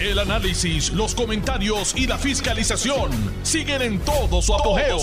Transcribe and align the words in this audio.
El 0.00 0.20
análisis, 0.20 0.92
los 0.92 1.12
comentarios 1.12 1.92
y 1.96 2.06
la 2.06 2.16
fiscalización 2.18 3.10
siguen 3.42 3.82
en 3.82 3.98
todo 3.98 4.40
su 4.40 4.54
apogeo. 4.54 4.96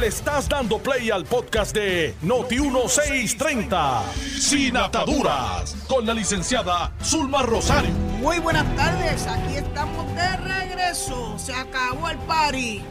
Le 0.00 0.08
estás 0.08 0.48
dando 0.48 0.78
play 0.78 1.12
al 1.12 1.24
podcast 1.24 1.72
de 1.72 2.12
Noti1630, 2.24 4.02
Sin 4.40 4.76
Ataduras, 4.76 5.76
con 5.86 6.04
la 6.04 6.12
licenciada 6.12 6.92
Zulma 7.04 7.42
Rosario. 7.42 7.92
Muy 8.20 8.40
buenas 8.40 8.66
tardes, 8.74 9.28
aquí 9.28 9.54
estamos 9.58 10.12
de 10.16 10.36
regreso. 10.38 11.38
Se 11.38 11.54
acabó 11.54 12.10
el 12.10 12.18
party. 12.18 12.82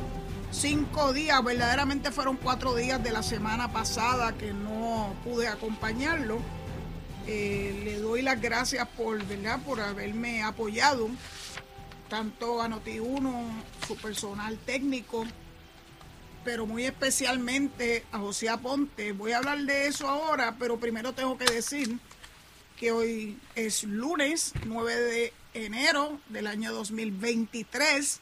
Cinco 0.52 1.12
días, 1.12 1.44
verdaderamente 1.44 2.12
fueron 2.12 2.38
cuatro 2.38 2.76
días 2.76 3.04
de 3.04 3.12
la 3.12 3.24
semana 3.24 3.74
pasada 3.74 4.32
que 4.38 4.54
no 4.54 5.14
pude 5.26 5.50
acompañarlo. 5.50 6.40
Eh, 7.26 7.82
le 7.86 8.00
doy 8.00 8.21
las 8.21 8.42
gracias 8.42 8.86
por, 8.90 9.23
¿verdad? 9.26 9.62
por 9.64 9.80
haberme 9.80 10.44
apoyado, 10.44 11.10
tanto 12.10 12.62
a 12.62 12.68
Noti1, 12.68 13.63
su 13.88 13.96
personal 13.96 14.58
técnico, 14.66 15.26
pero 16.44 16.66
muy 16.66 16.84
especialmente 16.84 18.04
a 18.12 18.20
José 18.20 18.49
Aponte. 18.49 19.13
Voy 19.13 19.32
a 19.32 19.38
hablar 19.38 19.59
de 19.59 19.88
eso 19.88 20.09
ahora, 20.09 20.55
pero 20.59 20.77
primero 20.77 21.13
tengo 21.13 21.38
que 21.38 21.46
decir 21.46 21.98
que 22.77 22.91
hoy 22.91 23.40
es 23.55 23.85
lunes 23.85 24.52
9 24.66 24.94
de 24.94 25.34
enero 25.54 26.20
del 26.27 26.48
año 26.48 26.74
2023. 26.74 28.20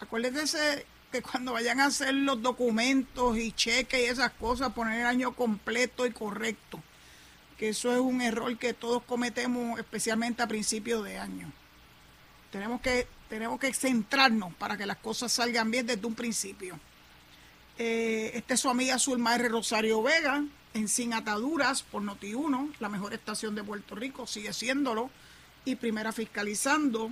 Acuérdense 0.00 0.86
que 1.12 1.20
cuando 1.20 1.52
vayan 1.52 1.80
a 1.80 1.86
hacer 1.86 2.14
los 2.14 2.40
documentos 2.40 3.36
y 3.36 3.52
cheques 3.52 4.00
y 4.00 4.04
esas 4.04 4.32
cosas, 4.32 4.72
poner 4.72 5.00
el 5.00 5.06
año 5.06 5.34
completo 5.34 6.06
y 6.06 6.12
correcto 6.12 6.82
que 7.58 7.70
eso 7.70 7.92
es 7.92 7.98
un 7.98 8.22
error 8.22 8.56
que 8.56 8.72
todos 8.72 9.02
cometemos, 9.02 9.78
especialmente 9.78 10.42
a 10.42 10.46
principios 10.46 11.04
de 11.04 11.18
año. 11.18 11.52
Tenemos 12.52 12.80
que, 12.80 13.08
tenemos 13.28 13.58
que 13.58 13.74
centrarnos 13.74 14.54
para 14.54 14.76
que 14.76 14.86
las 14.86 14.98
cosas 14.98 15.32
salgan 15.32 15.70
bien 15.70 15.86
desde 15.86 16.06
un 16.06 16.14
principio. 16.14 16.78
Eh, 17.76 18.30
esta 18.34 18.54
es 18.54 18.60
su 18.60 18.70
amiga 18.70 18.98
Zulma 18.98 19.34
R. 19.34 19.48
Rosario 19.48 20.02
Vega, 20.02 20.44
en 20.72 20.88
Sin 20.88 21.12
Ataduras 21.12 21.82
por 21.82 22.02
Noti1, 22.02 22.74
la 22.78 22.88
mejor 22.88 23.12
estación 23.12 23.54
de 23.56 23.64
Puerto 23.64 23.96
Rico, 23.96 24.26
sigue 24.26 24.52
siéndolo, 24.52 25.10
y 25.64 25.74
primera 25.74 26.12
fiscalizando, 26.12 27.10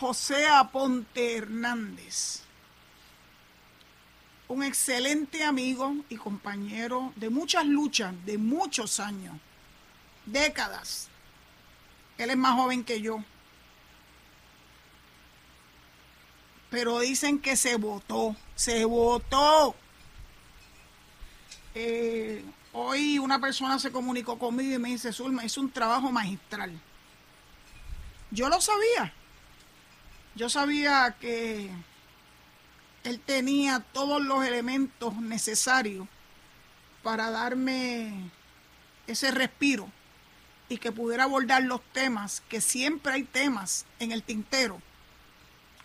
José 0.00 0.46
Aponte 0.48 1.36
Hernández 1.36 2.47
un 4.48 4.62
excelente 4.62 5.44
amigo 5.44 5.94
y 6.08 6.16
compañero 6.16 7.12
de 7.16 7.28
muchas 7.28 7.66
luchas, 7.66 8.14
de 8.24 8.38
muchos 8.38 8.98
años, 8.98 9.36
décadas. 10.24 11.08
Él 12.16 12.30
es 12.30 12.36
más 12.36 12.54
joven 12.54 12.82
que 12.82 13.00
yo. 13.00 13.22
Pero 16.70 17.00
dicen 17.00 17.38
que 17.38 17.56
se 17.56 17.76
votó, 17.76 18.36
se 18.54 18.84
votó. 18.84 19.74
Eh, 21.74 22.44
hoy 22.72 23.18
una 23.18 23.40
persona 23.40 23.78
se 23.78 23.92
comunicó 23.92 24.38
conmigo 24.38 24.74
y 24.74 24.78
me 24.78 24.88
dice, 24.88 25.12
Zulma, 25.12 25.44
es 25.44 25.56
un 25.58 25.70
trabajo 25.70 26.10
magistral. 26.10 26.78
Yo 28.30 28.48
lo 28.48 28.60
sabía. 28.60 29.12
Yo 30.34 30.48
sabía 30.48 31.16
que 31.20 31.70
él 33.08 33.20
tenía 33.20 33.80
todos 33.92 34.22
los 34.22 34.44
elementos 34.44 35.16
necesarios 35.16 36.06
para 37.02 37.30
darme 37.30 38.30
ese 39.06 39.30
respiro 39.30 39.90
y 40.68 40.76
que 40.78 40.92
pudiera 40.92 41.24
abordar 41.24 41.62
los 41.62 41.80
temas, 41.92 42.42
que 42.48 42.60
siempre 42.60 43.12
hay 43.14 43.24
temas 43.24 43.86
en 43.98 44.12
el 44.12 44.22
tintero. 44.22 44.80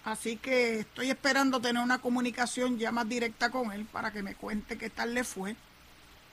Así 0.03 0.35
que 0.35 0.80
estoy 0.80 1.09
esperando 1.09 1.61
tener 1.61 1.81
una 1.81 1.99
comunicación 1.99 2.77
ya 2.77 2.91
más 2.91 3.07
directa 3.07 3.49
con 3.49 3.71
él 3.71 3.85
para 3.85 4.11
que 4.11 4.21
me 4.21 4.35
cuente 4.35 4.77
qué 4.77 4.89
tal 4.89 5.13
le 5.13 5.23
fue. 5.23 5.55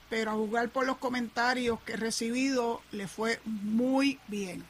Pero 0.09 0.31
a 0.31 0.33
jugar 0.33 0.67
por 0.67 0.85
los 0.85 0.97
comentarios 0.97 1.79
que 1.83 1.93
he 1.93 1.97
recibido, 1.97 2.81
le 2.91 3.07
fue 3.07 3.39
muy 3.45 4.19
bien. 4.27 4.65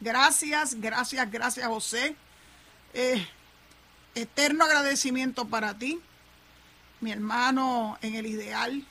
Gracias, 0.00 0.80
gracias, 0.80 1.30
gracias 1.30 1.68
José. 1.68 2.16
Eh, 2.92 3.24
eterno 4.22 4.64
agradecimiento 4.64 5.46
para 5.46 5.78
ti, 5.78 6.00
mi 7.00 7.12
hermano 7.12 7.98
en 8.02 8.14
el 8.14 8.26
ideal, 8.26 8.84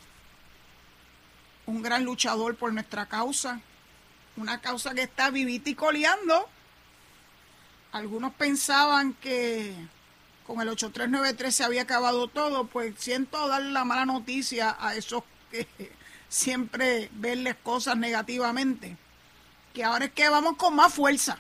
un 1.66 1.82
gran 1.82 2.04
luchador 2.04 2.56
por 2.56 2.74
nuestra 2.74 3.06
causa, 3.06 3.60
una 4.38 4.62
causa 4.62 4.94
que 4.94 5.04
está 5.04 5.30
vivita 5.30 5.70
y 5.70 5.76
coleando. 5.76 6.48
Algunos 7.92 8.34
pensaban 8.34 9.14
que 9.14 9.74
con 10.46 10.62
el 10.62 10.70
8393 10.70 11.54
se 11.56 11.64
había 11.64 11.82
acabado 11.82 12.28
todo, 12.28 12.68
pues 12.68 12.96
siento 12.98 13.48
darle 13.48 13.72
la 13.72 13.84
mala 13.84 14.06
noticia 14.06 14.78
a 14.80 14.96
esos 14.96 15.24
que 15.52 15.68
siempre 16.30 17.10
verles 17.14 17.56
cosas 17.64 17.98
negativamente, 17.98 18.98
que 19.74 19.84
ahora 19.84 20.06
es 20.06 20.12
que 20.12 20.30
vamos 20.30 20.56
con 20.56 20.76
más 20.76 20.94
fuerza 20.94 21.40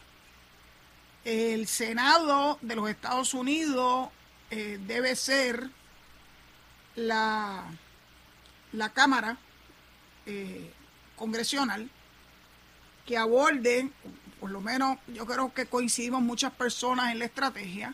el 1.27 1.67
Senado 1.67 2.57
de 2.61 2.77
los 2.77 2.89
Estados 2.89 3.33
Unidos 3.33 4.07
eh, 4.49 4.79
debe 4.87 5.13
ser 5.17 5.69
la, 6.95 7.65
la 8.71 8.89
Cámara 8.93 9.37
eh, 10.25 10.71
Congresional 11.17 11.89
que 13.05 13.17
aborde, 13.17 13.89
por 14.39 14.51
lo 14.51 14.61
menos 14.61 14.99
yo 15.07 15.25
creo 15.25 15.53
que 15.53 15.65
coincidimos 15.65 16.21
muchas 16.21 16.53
personas 16.53 17.11
en 17.11 17.19
la 17.19 17.25
estrategia, 17.25 17.93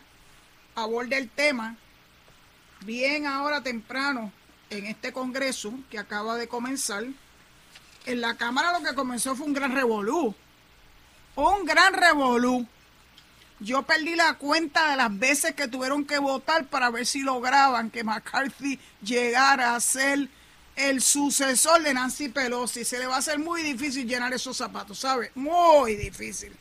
aborde 0.76 1.18
el 1.18 1.28
tema 1.28 1.76
bien 2.84 3.26
ahora 3.26 3.64
temprano 3.64 4.30
en 4.70 4.86
este 4.86 5.12
Congreso 5.12 5.74
que 5.90 5.98
acaba 5.98 6.36
de 6.36 6.46
comenzar. 6.46 7.04
En 8.06 8.20
la 8.20 8.36
Cámara 8.36 8.78
lo 8.78 8.88
que 8.88 8.94
comenzó 8.94 9.34
fue 9.34 9.46
un 9.46 9.54
gran 9.54 9.72
revolú. 9.72 10.36
Un 11.34 11.64
gran 11.64 11.94
revolú 11.94 12.68
yo 13.64 13.82
perdí 13.82 14.14
la 14.14 14.34
cuenta 14.34 14.90
de 14.90 14.96
las 14.96 15.18
veces 15.18 15.54
que 15.54 15.68
tuvieron 15.68 16.04
que 16.04 16.18
votar 16.18 16.66
para 16.66 16.90
ver 16.90 17.06
si 17.06 17.20
lograban 17.20 17.90
que 17.90 18.04
McCarthy 18.04 18.78
llegara 19.02 19.74
a 19.74 19.80
ser 19.80 20.28
el 20.76 21.00
sucesor 21.00 21.82
de 21.82 21.94
Nancy 21.94 22.28
Pelosi. 22.28 22.84
Se 22.84 22.98
le 22.98 23.06
va 23.06 23.16
a 23.16 23.18
hacer 23.18 23.38
muy 23.38 23.62
difícil 23.62 24.06
llenar 24.06 24.32
esos 24.34 24.56
zapatos, 24.56 24.98
¿sabe? 24.98 25.32
Muy 25.34 25.96
difícil. 25.96 26.54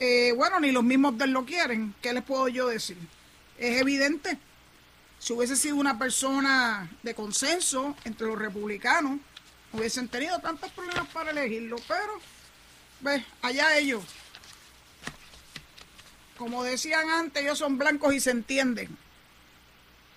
Eh, 0.00 0.32
bueno, 0.34 0.58
ni 0.58 0.72
los 0.72 0.82
mismos 0.82 1.14
lo 1.28 1.44
quieren. 1.44 1.94
¿Qué 2.00 2.12
les 2.12 2.22
puedo 2.22 2.48
yo 2.48 2.68
decir? 2.68 2.96
Es 3.58 3.80
evidente. 3.80 4.38
Si 5.18 5.32
hubiese 5.32 5.54
sido 5.54 5.76
una 5.76 5.98
persona 5.98 6.90
de 7.02 7.14
consenso 7.14 7.94
entre 8.04 8.26
los 8.26 8.38
republicanos, 8.38 9.18
hubiesen 9.72 10.08
tenido 10.08 10.38
tantos 10.38 10.70
problemas 10.72 11.08
para 11.08 11.30
elegirlo. 11.30 11.76
Pero, 11.86 12.20
ve, 13.00 13.24
allá 13.42 13.76
ellos. 13.76 14.02
Como 16.36 16.64
decían 16.64 17.08
antes, 17.10 17.42
ellos 17.42 17.58
son 17.58 17.78
blancos 17.78 18.14
y 18.14 18.20
se 18.20 18.30
entienden. 18.30 18.96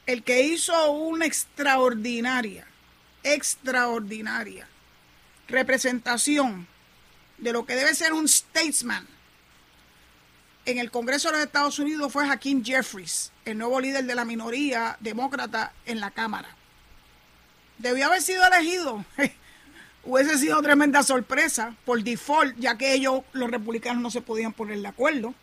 El 0.05 0.23
que 0.23 0.41
hizo 0.43 0.91
una 0.91 1.25
extraordinaria, 1.25 2.65
extraordinaria 3.23 4.67
representación 5.47 6.67
de 7.37 7.51
lo 7.51 7.65
que 7.65 7.75
debe 7.75 7.93
ser 7.95 8.13
un 8.13 8.27
statesman 8.27 9.07
en 10.65 10.79
el 10.79 10.91
Congreso 10.91 11.29
de 11.29 11.37
los 11.37 11.45
Estados 11.45 11.79
Unidos 11.79 12.11
fue 12.11 12.29
Hakeem 12.29 12.63
Jeffries, 12.63 13.31
el 13.45 13.57
nuevo 13.57 13.79
líder 13.79 14.03
de 14.03 14.15
la 14.15 14.25
minoría 14.25 14.97
demócrata 14.99 15.71
en 15.85 16.01
la 16.01 16.11
Cámara. 16.11 16.49
Debió 17.77 18.07
haber 18.07 18.21
sido 18.21 18.45
elegido. 18.45 19.05
Hubiese 20.03 20.37
sido 20.37 20.61
tremenda 20.61 21.03
sorpresa 21.03 21.73
por 21.85 22.03
default, 22.03 22.57
ya 22.57 22.77
que 22.77 22.93
ellos, 22.93 23.21
los 23.31 23.49
republicanos, 23.49 24.01
no 24.01 24.11
se 24.11 24.21
podían 24.21 24.51
poner 24.51 24.79
de 24.81 24.87
acuerdo. 24.87 25.33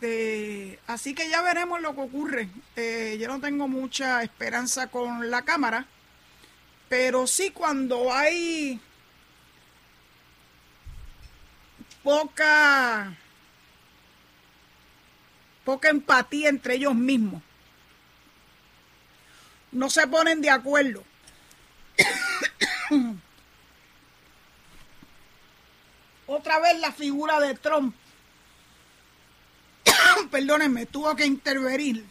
Este, 0.00 0.78
así 0.86 1.12
que 1.12 1.28
ya 1.28 1.42
veremos 1.42 1.80
lo 1.80 1.92
que 1.92 2.02
ocurre. 2.02 2.48
Eh, 2.76 3.16
yo 3.20 3.26
no 3.26 3.40
tengo 3.40 3.66
mucha 3.66 4.22
esperanza 4.22 4.86
con 4.86 5.28
la 5.28 5.42
cámara, 5.42 5.86
pero 6.88 7.26
sí 7.26 7.50
cuando 7.50 8.12
hay 8.12 8.80
poca 12.04 13.12
poca 15.64 15.88
empatía 15.88 16.48
entre 16.48 16.76
ellos 16.76 16.94
mismos. 16.94 17.42
No 19.72 19.90
se 19.90 20.06
ponen 20.06 20.40
de 20.40 20.50
acuerdo. 20.50 21.02
Otra 26.28 26.60
vez 26.60 26.78
la 26.78 26.92
figura 26.92 27.40
de 27.40 27.56
Trump 27.56 27.96
perdónenme, 30.28 30.86
tuvo 30.86 31.14
que 31.16 31.26
intervenir 31.26 32.04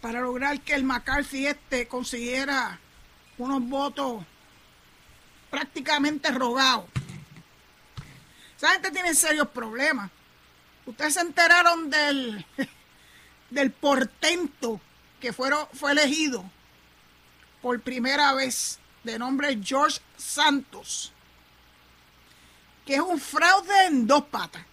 para 0.00 0.20
lograr 0.20 0.60
que 0.60 0.74
el 0.74 0.84
McCarthy 0.84 1.46
este 1.46 1.86
consiguiera 1.86 2.78
unos 3.38 3.62
votos 3.68 4.24
prácticamente 5.50 6.30
rogados. 6.30 6.86
Esa 8.56 8.72
gente 8.72 8.90
tiene 8.90 9.14
serios 9.14 9.48
problemas. 9.48 10.10
Ustedes 10.86 11.14
se 11.14 11.20
enteraron 11.20 11.90
del, 11.90 12.44
del 13.50 13.70
portento 13.70 14.80
que 15.20 15.32
fueron, 15.32 15.66
fue 15.72 15.92
elegido 15.92 16.44
por 17.62 17.80
primera 17.80 18.32
vez 18.34 18.78
de 19.04 19.18
nombre 19.18 19.58
George 19.62 20.00
Santos, 20.16 21.12
que 22.86 22.94
es 22.94 23.00
un 23.00 23.20
fraude 23.20 23.86
en 23.86 24.06
dos 24.06 24.24
patas. 24.24 24.64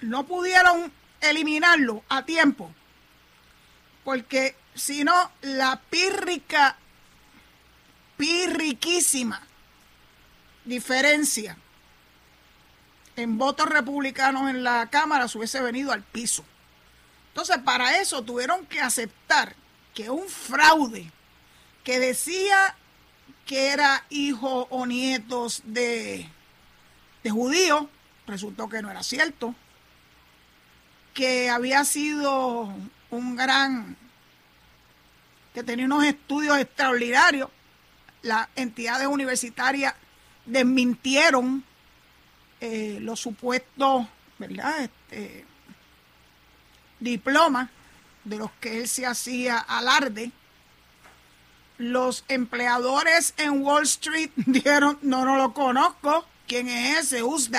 No 0.00 0.26
pudieron 0.26 0.92
eliminarlo 1.20 2.02
a 2.08 2.24
tiempo, 2.24 2.72
porque 4.04 4.56
si 4.74 5.04
no, 5.04 5.30
la 5.42 5.80
pírrica, 5.90 6.76
pírriquísima 8.16 9.42
diferencia 10.64 11.56
en 13.16 13.36
votos 13.36 13.68
republicanos 13.68 14.48
en 14.48 14.62
la 14.62 14.88
Cámara 14.90 15.26
se 15.26 15.38
hubiese 15.38 15.60
venido 15.60 15.92
al 15.92 16.02
piso. 16.02 16.44
Entonces, 17.28 17.58
para 17.58 18.00
eso 18.00 18.22
tuvieron 18.22 18.66
que 18.66 18.80
aceptar 18.80 19.56
que 19.94 20.10
un 20.10 20.28
fraude 20.28 21.10
que 21.82 21.98
decía 21.98 22.76
que 23.44 23.68
era 23.68 24.04
hijo 24.10 24.68
o 24.70 24.86
nietos 24.86 25.62
de, 25.64 26.28
de 27.24 27.30
judíos, 27.30 27.86
resultó 28.26 28.68
que 28.68 28.82
no 28.82 28.90
era 28.90 29.02
cierto, 29.02 29.54
que 31.18 31.50
había 31.50 31.84
sido 31.84 32.72
un 33.10 33.34
gran, 33.34 33.96
que 35.52 35.64
tenía 35.64 35.86
unos 35.86 36.04
estudios 36.04 36.56
extraordinarios, 36.58 37.50
las 38.22 38.46
entidades 38.54 39.08
universitarias 39.08 39.94
desmintieron 40.46 41.64
eh, 42.60 42.98
los 43.00 43.18
supuestos. 43.18 44.06
Este, 44.38 45.44
diplomas 47.00 47.68
de 48.22 48.36
los 48.36 48.52
que 48.60 48.78
él 48.78 48.86
se 48.86 49.04
hacía 49.04 49.58
alarde. 49.58 50.30
Los 51.78 52.24
empleadores 52.28 53.34
en 53.38 53.62
Wall 53.62 53.82
Street 53.82 54.30
dijeron, 54.36 55.00
no, 55.02 55.24
no 55.24 55.36
lo 55.36 55.52
conozco. 55.52 56.24
¿Quién 56.46 56.68
es 56.68 57.06
ese? 57.06 57.24
Who's? 57.24 57.50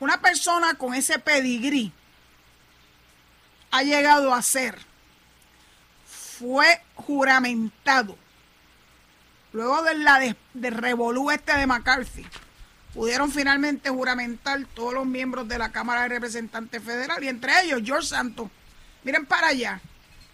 Una 0.00 0.20
persona 0.20 0.74
con 0.74 0.94
ese 0.94 1.18
pedigrí 1.18 1.92
ha 3.70 3.82
llegado 3.82 4.32
a 4.32 4.42
ser, 4.42 4.78
fue 6.06 6.80
juramentado, 6.94 8.16
luego 9.52 9.82
de 9.82 9.96
la 9.96 10.20
de, 10.20 10.36
de 10.54 10.70
revolú 10.70 11.30
este 11.30 11.52
de 11.52 11.66
McCarthy, 11.66 12.24
pudieron 12.94 13.30
finalmente 13.30 13.90
juramentar 13.90 14.64
todos 14.74 14.94
los 14.94 15.06
miembros 15.06 15.48
de 15.48 15.58
la 15.58 15.72
Cámara 15.72 16.02
de 16.02 16.08
Representantes 16.08 16.82
Federal 16.82 17.22
y 17.22 17.28
entre 17.28 17.60
ellos 17.62 17.82
George 17.84 18.06
Santos. 18.06 18.48
Miren 19.02 19.26
para 19.26 19.48
allá, 19.48 19.80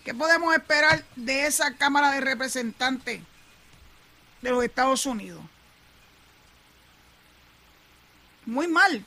¿qué 0.04 0.14
podemos 0.14 0.54
esperar 0.54 1.04
de 1.16 1.46
esa 1.46 1.74
Cámara 1.74 2.10
de 2.10 2.20
Representantes 2.20 3.22
de 4.42 4.50
los 4.50 4.62
Estados 4.62 5.06
Unidos? 5.06 5.42
Muy 8.46 8.68
mal, 8.68 9.04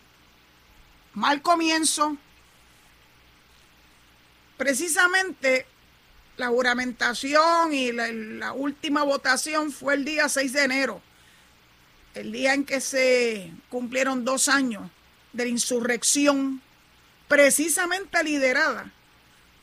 mal 1.18 1.42
comienzo. 1.42 2.16
Precisamente 4.56 5.66
la 6.38 6.48
juramentación 6.50 7.74
y 7.74 7.92
la, 7.92 8.54
última 8.54 9.02
votación 9.02 9.72
fue 9.72 9.96
el 9.96 10.06
día 10.06 10.30
6 10.30 10.54
de 10.54 10.64
enero 10.64 11.02
el 12.14 12.31
día 12.31 12.56
en 12.56 12.66
que 12.66 12.81
se 12.81 13.52
cumplieron 13.69 14.25
dos 14.25 14.48
años 14.48 14.90
de 15.34 15.44
la 15.44 15.52
insurrección, 15.52 16.64
precisamente 17.28 18.24
liderada 18.24 18.92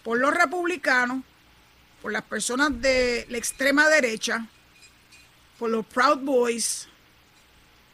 por 0.04 0.20
los 0.20 0.32
republicanos, 0.32 1.24
por 2.00 2.12
las 2.12 2.22
personas 2.22 2.80
de 2.80 3.26
la 3.28 3.38
extrema 3.38 3.88
derecha, 3.88 4.46
por 5.58 5.70
los 5.70 5.84
Proud 5.84 6.18
Boys, 6.18 6.86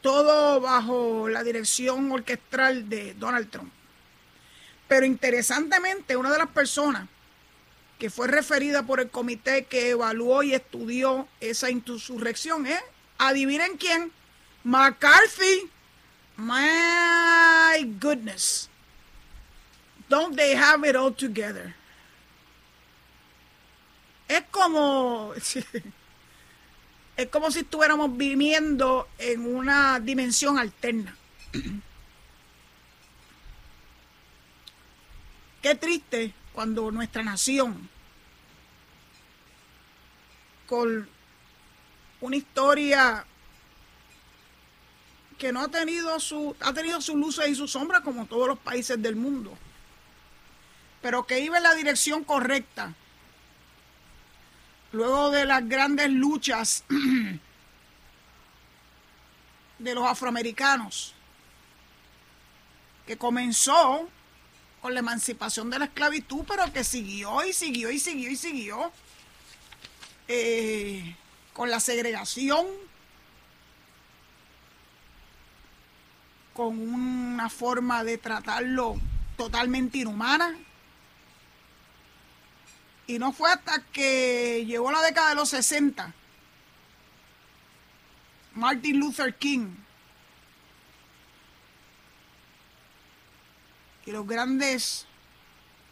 todo 0.00 0.60
bajo 0.60 1.28
la 1.28 1.42
dirección 1.42 2.10
orquestral 2.12 2.88
de 2.88 3.14
Donald 3.14 3.50
Trump. 3.50 3.72
Pero 4.88 5.06
interesantemente, 5.06 6.16
una 6.16 6.30
de 6.30 6.38
las 6.38 6.48
personas 6.48 7.08
que 7.98 8.10
fue 8.10 8.28
referida 8.28 8.82
por 8.82 8.98
el 8.98 9.10
comité 9.10 9.64
que 9.66 9.90
evaluó 9.90 10.42
y 10.42 10.54
estudió 10.54 11.28
esa 11.40 11.70
insurrección 11.70 12.66
es, 12.66 12.80
adivinen 13.18 13.76
quién, 13.76 14.10
McCarthy, 14.64 15.70
my 16.36 17.84
goodness. 18.00 18.68
Don't 20.08 20.34
they 20.34 20.54
have 20.54 20.88
it 20.88 20.96
all 20.96 21.14
together? 21.14 21.74
Es 24.26 24.42
como. 24.50 25.34
Es 27.20 27.28
como 27.28 27.50
si 27.50 27.58
estuviéramos 27.58 28.16
viviendo 28.16 29.06
en 29.18 29.44
una 29.54 30.00
dimensión 30.00 30.58
alterna. 30.58 31.14
Qué 35.62 35.74
triste 35.74 36.32
cuando 36.54 36.90
nuestra 36.90 37.22
nación, 37.22 37.90
con 40.66 41.06
una 42.22 42.36
historia 42.36 43.26
que 45.36 45.52
no 45.52 45.60
ha 45.60 45.68
tenido 45.68 46.18
su, 46.20 46.56
ha 46.60 46.72
tenido 46.72 47.02
sus 47.02 47.16
luces 47.16 47.50
y 47.50 47.54
sus 47.54 47.72
sombras 47.72 48.00
como 48.00 48.24
todos 48.24 48.48
los 48.48 48.58
países 48.58 49.02
del 49.02 49.16
mundo, 49.16 49.58
pero 51.02 51.26
que 51.26 51.40
iba 51.40 51.58
en 51.58 51.64
la 51.64 51.74
dirección 51.74 52.24
correcta. 52.24 52.94
Luego 54.92 55.30
de 55.30 55.46
las 55.46 55.68
grandes 55.68 56.10
luchas 56.10 56.84
de 59.78 59.94
los 59.94 60.04
afroamericanos, 60.04 61.14
que 63.06 63.16
comenzó 63.16 64.08
con 64.80 64.94
la 64.94 65.00
emancipación 65.00 65.70
de 65.70 65.78
la 65.78 65.84
esclavitud, 65.86 66.44
pero 66.46 66.72
que 66.72 66.84
siguió 66.84 67.44
y 67.44 67.52
siguió 67.52 67.90
y 67.90 67.98
siguió 67.98 68.30
y 68.30 68.36
siguió 68.36 68.92
eh, 70.28 71.16
con 71.52 71.70
la 71.70 71.80
segregación 71.80 72.66
con 76.54 76.78
una 76.78 77.48
forma 77.48 78.04
de 78.04 78.18
tratarlo 78.18 78.96
totalmente 79.36 79.98
inhumana. 79.98 80.56
Y 83.10 83.18
no 83.18 83.32
fue 83.32 83.50
hasta 83.50 83.82
que 83.86 84.64
llegó 84.64 84.92
la 84.92 85.02
década 85.02 85.30
de 85.30 85.34
los 85.34 85.48
60, 85.48 86.14
Martin 88.54 89.00
Luther 89.00 89.34
King 89.34 89.74
y 94.06 94.12
los 94.12 94.24
grandes 94.24 95.08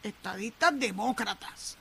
estadistas 0.04 0.78
demócratas, 0.78 1.76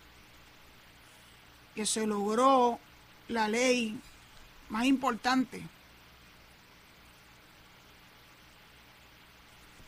que 1.75 1.85
se 1.85 2.07
logró 2.07 2.79
la 3.27 3.47
ley 3.47 3.95
más 4.69 4.85
importante 4.85 5.61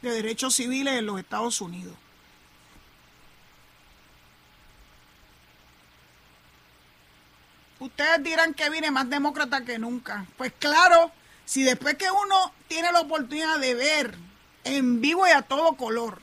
de 0.03 0.11
derechos 0.11 0.53
civiles 0.53 0.93
en 0.99 1.07
los 1.07 1.19
Estados 1.19 1.59
Unidos. 1.59 1.95
Ustedes 7.79 8.23
dirán 8.23 8.53
que 8.53 8.69
viene 8.69 8.91
más 8.91 9.09
demócrata 9.09 9.63
que 9.63 9.79
nunca. 9.79 10.25
Pues 10.37 10.53
claro, 10.59 11.11
si 11.45 11.63
después 11.63 11.95
que 11.95 12.11
uno 12.11 12.53
tiene 12.67 12.91
la 12.91 13.01
oportunidad 13.01 13.59
de 13.59 13.73
ver 13.73 14.15
en 14.65 15.01
vivo 15.01 15.25
y 15.27 15.31
a 15.31 15.41
todo 15.41 15.73
color 15.73 16.21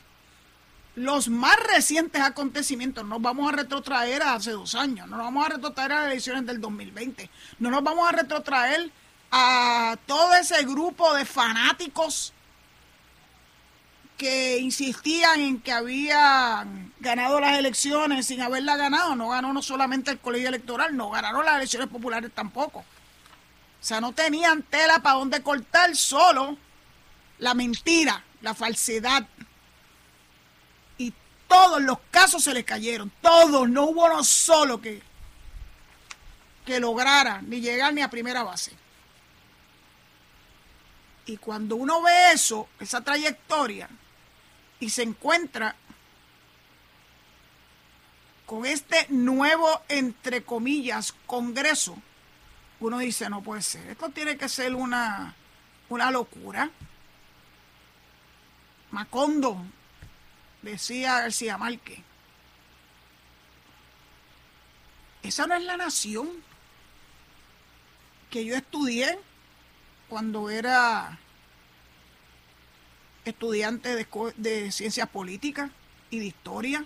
los 0.96 1.28
más 1.28 1.56
recientes 1.74 2.22
acontecimientos, 2.22 3.04
nos 3.04 3.20
vamos 3.20 3.52
a 3.52 3.56
retrotraer 3.56 4.22
a 4.22 4.34
hace 4.34 4.52
dos 4.52 4.74
años, 4.74 5.06
no 5.08 5.16
nos 5.16 5.26
vamos 5.26 5.46
a 5.46 5.50
retrotraer 5.50 5.92
a 5.92 6.00
las 6.00 6.06
elecciones 6.06 6.46
del 6.46 6.60
2020, 6.60 7.30
no 7.58 7.70
nos 7.70 7.84
vamos 7.84 8.08
a 8.08 8.12
retrotraer 8.12 8.90
a 9.30 9.98
todo 10.06 10.34
ese 10.34 10.64
grupo 10.64 11.12
de 11.14 11.26
fanáticos 11.26 12.32
que 14.16 14.58
insistían 14.58 15.40
en 15.40 15.60
que 15.60 15.72
habían 15.72 16.92
ganado 17.00 17.38
las 17.40 17.58
elecciones 17.58 18.26
sin 18.26 18.40
haberla 18.40 18.76
ganado. 18.76 19.14
No 19.14 19.28
ganó 19.28 19.52
no 19.52 19.62
solamente 19.62 20.10
el 20.10 20.18
colegio 20.18 20.48
electoral, 20.48 20.96
no 20.96 21.10
ganaron 21.10 21.44
las 21.44 21.56
elecciones 21.56 21.88
populares 21.88 22.30
tampoco. 22.34 22.80
O 22.80 23.84
sea, 23.84 24.00
no 24.00 24.12
tenían 24.12 24.62
tela 24.62 25.00
para 25.00 25.16
dónde 25.16 25.42
cortar, 25.42 25.94
solo 25.94 26.56
la 27.38 27.54
mentira, 27.54 28.24
la 28.40 28.54
falsedad. 28.54 29.26
Y 30.98 31.12
todos 31.46 31.82
los 31.82 31.98
casos 32.10 32.42
se 32.42 32.54
les 32.54 32.64
cayeron, 32.64 33.12
todos, 33.20 33.68
no 33.68 33.84
hubo 33.84 34.06
uno 34.06 34.24
solo 34.24 34.80
que, 34.80 35.02
que 36.64 36.80
lograra 36.80 37.42
ni 37.42 37.60
llegar 37.60 37.92
ni 37.92 38.02
a 38.02 38.10
primera 38.10 38.42
base. 38.42 38.72
Y 41.26 41.36
cuando 41.36 41.76
uno 41.76 42.02
ve 42.02 42.32
eso, 42.32 42.68
esa 42.80 43.02
trayectoria, 43.02 43.88
y 44.80 44.90
se 44.90 45.02
encuentra 45.02 45.74
con 48.44 48.64
este 48.64 49.06
nuevo, 49.08 49.82
entre 49.88 50.42
comillas, 50.44 51.12
Congreso, 51.26 51.98
uno 52.78 52.98
dice, 52.98 53.28
no 53.28 53.42
puede 53.42 53.62
ser, 53.62 53.88
esto 53.88 54.10
tiene 54.10 54.36
que 54.36 54.48
ser 54.48 54.74
una, 54.74 55.34
una 55.88 56.10
locura. 56.10 56.70
Macondo, 58.92 59.64
decía 60.62 61.20
García 61.20 61.58
Márquez, 61.58 61.98
esa 65.22 65.46
no 65.46 65.54
es 65.56 65.64
la 65.64 65.76
nación 65.76 66.30
que 68.30 68.44
yo 68.44 68.54
estudié 68.54 69.18
cuando 70.08 70.50
era 70.50 71.18
estudiante 73.30 73.94
de, 73.94 74.06
de 74.36 74.72
ciencias 74.72 75.08
políticas 75.08 75.70
y 76.10 76.18
de 76.18 76.26
historia. 76.26 76.84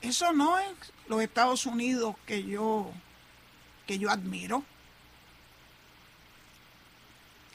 Eso 0.00 0.32
no 0.32 0.58
es 0.58 0.70
los 1.08 1.22
Estados 1.22 1.66
Unidos 1.66 2.16
que 2.26 2.44
yo 2.44 2.90
que 3.86 3.98
yo 3.98 4.08
admiro. 4.08 4.62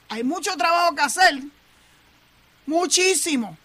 Hay 0.09 0.21
mucho 0.23 0.55
trabajo 0.57 0.93
que 0.93 1.01
hacer, 1.01 1.41
muchísimo, 2.65 3.57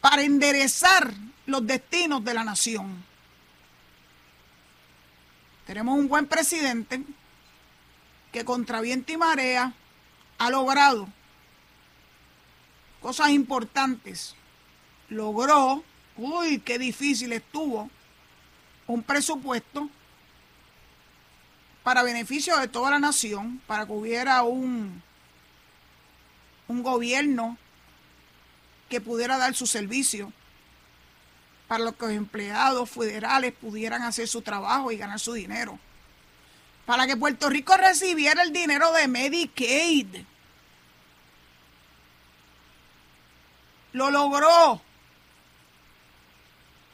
para 0.00 0.22
enderezar 0.22 1.12
los 1.46 1.66
destinos 1.66 2.24
de 2.24 2.34
la 2.34 2.44
nación. 2.44 3.04
Tenemos 5.66 5.98
un 5.98 6.06
buen 6.06 6.26
presidente 6.26 7.02
que 8.32 8.44
contra 8.44 8.80
viento 8.80 9.12
y 9.12 9.16
marea 9.16 9.72
ha 10.38 10.50
logrado 10.50 11.08
cosas 13.00 13.30
importantes. 13.30 14.34
Logró, 15.08 15.82
uy, 16.16 16.60
qué 16.60 16.78
difícil 16.78 17.32
estuvo, 17.32 17.90
un 18.86 19.02
presupuesto 19.02 19.88
para 21.82 22.02
beneficio 22.02 22.56
de 22.58 22.68
toda 22.68 22.90
la 22.90 22.98
nación, 22.98 23.60
para 23.66 23.86
que 23.86 23.92
hubiera 23.92 24.42
un, 24.42 25.02
un 26.68 26.82
gobierno 26.82 27.56
que 28.88 29.00
pudiera 29.00 29.38
dar 29.38 29.54
su 29.54 29.66
servicio 29.66 30.32
para 31.68 31.92
que 31.92 32.04
los 32.06 32.12
empleados 32.12 32.90
federales 32.90 33.52
pudieran 33.52 34.02
hacer 34.02 34.26
su 34.26 34.42
trabajo 34.42 34.90
y 34.90 34.96
ganar 34.96 35.20
su 35.20 35.32
dinero. 35.34 35.78
Para 36.90 37.06
que 37.06 37.16
Puerto 37.16 37.48
Rico 37.48 37.76
recibiera 37.76 38.42
el 38.42 38.52
dinero 38.52 38.92
de 38.92 39.06
Medicaid. 39.06 40.08
Lo 43.92 44.10
logró. 44.10 44.82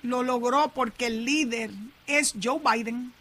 Lo 0.02 0.22
logró 0.22 0.68
porque 0.68 1.06
el 1.06 1.24
líder 1.24 1.70
es 2.06 2.34
Joe 2.42 2.60
Biden. 2.62 3.14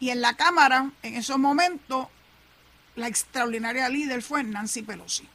Y 0.00 0.10
en 0.10 0.20
la 0.20 0.36
Cámara, 0.36 0.90
en 1.02 1.14
esos 1.14 1.38
momentos, 1.38 2.08
la 2.94 3.08
extraordinaria 3.08 3.88
líder 3.88 4.20
fue 4.20 4.44
Nancy 4.44 4.82
Pelosi. 4.82 5.26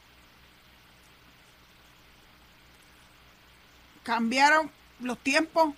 cambiaron 4.04 4.70
los 5.00 5.18
tiempos. 5.18 5.74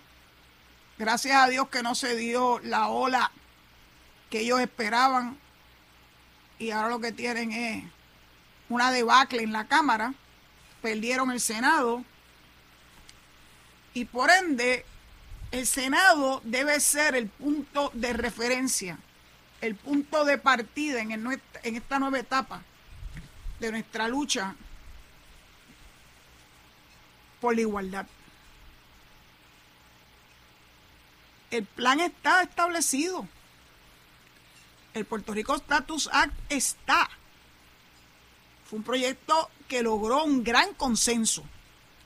Gracias 0.99 1.37
a 1.37 1.49
Dios 1.49 1.71
que 1.71 1.83
no 1.83 1.95
se 1.95 2.17
dio 2.17 2.59
la 2.59 2.89
ola 2.89 3.33
ellos 4.41 4.61
esperaban. 4.61 5.39
Y 6.59 6.71
ahora 6.71 6.89
lo 6.89 7.01
que 7.01 7.13
tienen 7.13 7.53
es 7.53 7.85
una 8.69 8.91
debacle 8.91 9.43
en 9.43 9.53
la 9.53 9.67
Cámara. 9.67 10.15
Perdieron 10.83 11.31
el 11.31 11.41
Senado. 11.41 12.05
Y 13.95 14.05
por 14.05 14.31
ende, 14.31 14.85
el 15.51 15.67
Senado 15.67 16.41
debe 16.45 16.81
ser 16.81 17.15
el 17.15 17.29
punto 17.29 17.91
de 17.95 18.13
referencia, 18.13 18.99
el 19.61 19.75
punto 19.75 20.25
de 20.25 20.39
partida 20.39 21.01
en, 21.01 21.11
en 21.11 21.77
esta 21.77 21.99
nueva 21.99 22.19
etapa 22.19 22.63
de 23.59 23.71
nuestra 23.71 24.09
lucha 24.09 24.55
por 27.41 27.55
la 27.55 27.61
igualdad. 27.63 28.07
El 31.51 31.65
plan 31.65 32.01
está 32.01 32.43
establecido. 32.43 33.27
El 34.97 35.05
Puerto 35.05 35.35
Rico 35.35 35.55
Status 35.55 36.09
Act 36.11 36.33
está. 36.49 37.11
Fue 38.65 38.79
un 38.79 38.83
proyecto 38.83 39.51
que 39.69 39.83
logró 39.83 40.25
un 40.25 40.43
gran 40.43 40.73
consenso, 40.73 41.45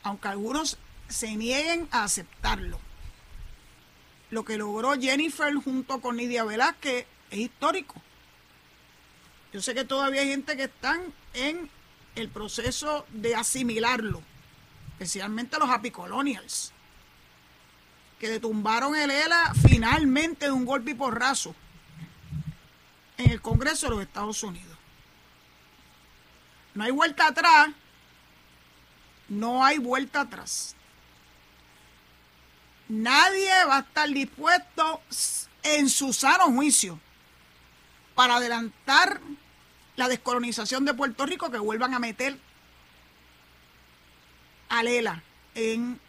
aunque 0.03 0.27
algunos 0.27 0.77
se 1.09 1.37
nieguen 1.37 1.87
a 1.93 2.03
aceptarlo. 2.03 2.81
Lo 4.31 4.45
que 4.45 4.59
logró 4.59 5.01
Jennifer 5.01 5.55
junto 5.55 6.01
con 6.01 6.17
Nidia 6.17 6.43
Velázquez 6.43 7.07
es 7.31 7.39
histórico. 7.39 7.95
Yo 9.53 9.63
sé 9.63 9.73
que 9.73 9.85
todavía 9.85 10.23
hay 10.23 10.29
gente 10.31 10.57
que 10.57 10.65
están 10.65 11.15
en 11.35 11.71
el 12.17 12.29
proceso 12.29 13.07
de 13.11 13.37
asimilarlo, 13.37 14.21
especialmente 14.95 15.61
los 15.61 15.71
apicolonials 15.71 16.73
que 18.19 18.29
detumbaron 18.29 18.97
el 18.97 19.13
ELA 19.13 19.55
finalmente 19.69 20.47
de 20.47 20.51
un 20.51 20.65
golpe 20.67 20.91
y 20.91 20.95
porrazo 20.95 21.55
en 23.21 23.31
el 23.31 23.41
Congreso 23.41 23.87
de 23.87 23.91
los 23.91 24.03
Estados 24.03 24.43
Unidos. 24.43 24.77
No 26.75 26.85
hay 26.85 26.91
vuelta 26.91 27.27
atrás, 27.29 27.69
no 29.29 29.65
hay 29.65 29.79
vuelta 29.79 30.23
atrás. 30.23 30.75
Nadie 32.89 33.65
va 33.67 33.79
a 33.79 33.81
estar 33.81 34.09
dispuesto 34.09 35.01
en 35.63 35.89
su 35.89 36.13
sano 36.13 36.47
juicio 36.47 36.99
para 38.15 38.37
adelantar 38.37 39.21
la 39.97 40.09
descolonización 40.09 40.85
de 40.85 40.95
Puerto 40.95 41.27
Rico 41.27 41.51
que 41.51 41.59
vuelvan 41.59 41.95
a 41.95 41.99
meter 41.99 42.39
a 44.69 44.83
Lela 44.83 45.23
en 45.55 46.01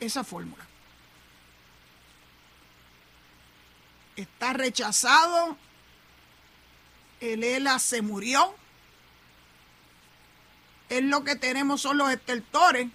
esa 0.00 0.24
fórmula. 0.24 0.66
está 4.16 4.52
rechazado, 4.52 5.56
el 7.22 7.44
ELA 7.44 7.78
se 7.78 8.02
murió, 8.02 8.52
es 10.88 11.04
lo 11.04 11.22
que 11.22 11.36
tenemos 11.36 11.80
son 11.80 11.96
los 11.96 12.10
estertores. 12.10 12.88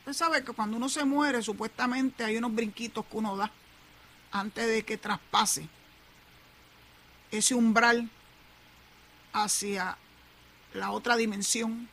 Usted 0.00 0.12
sabe 0.14 0.42
que 0.42 0.52
cuando 0.52 0.78
uno 0.78 0.88
se 0.88 1.04
muere, 1.04 1.42
supuestamente 1.42 2.24
hay 2.24 2.38
unos 2.38 2.54
brinquitos 2.54 3.04
que 3.04 3.16
uno 3.16 3.36
da 3.36 3.50
antes 4.32 4.66
de 4.66 4.84
que 4.84 4.96
traspase 4.96 5.68
ese 7.30 7.54
umbral 7.54 8.08
hacia 9.34 9.98
la 10.72 10.90
otra 10.90 11.16
dimensión. 11.16 11.88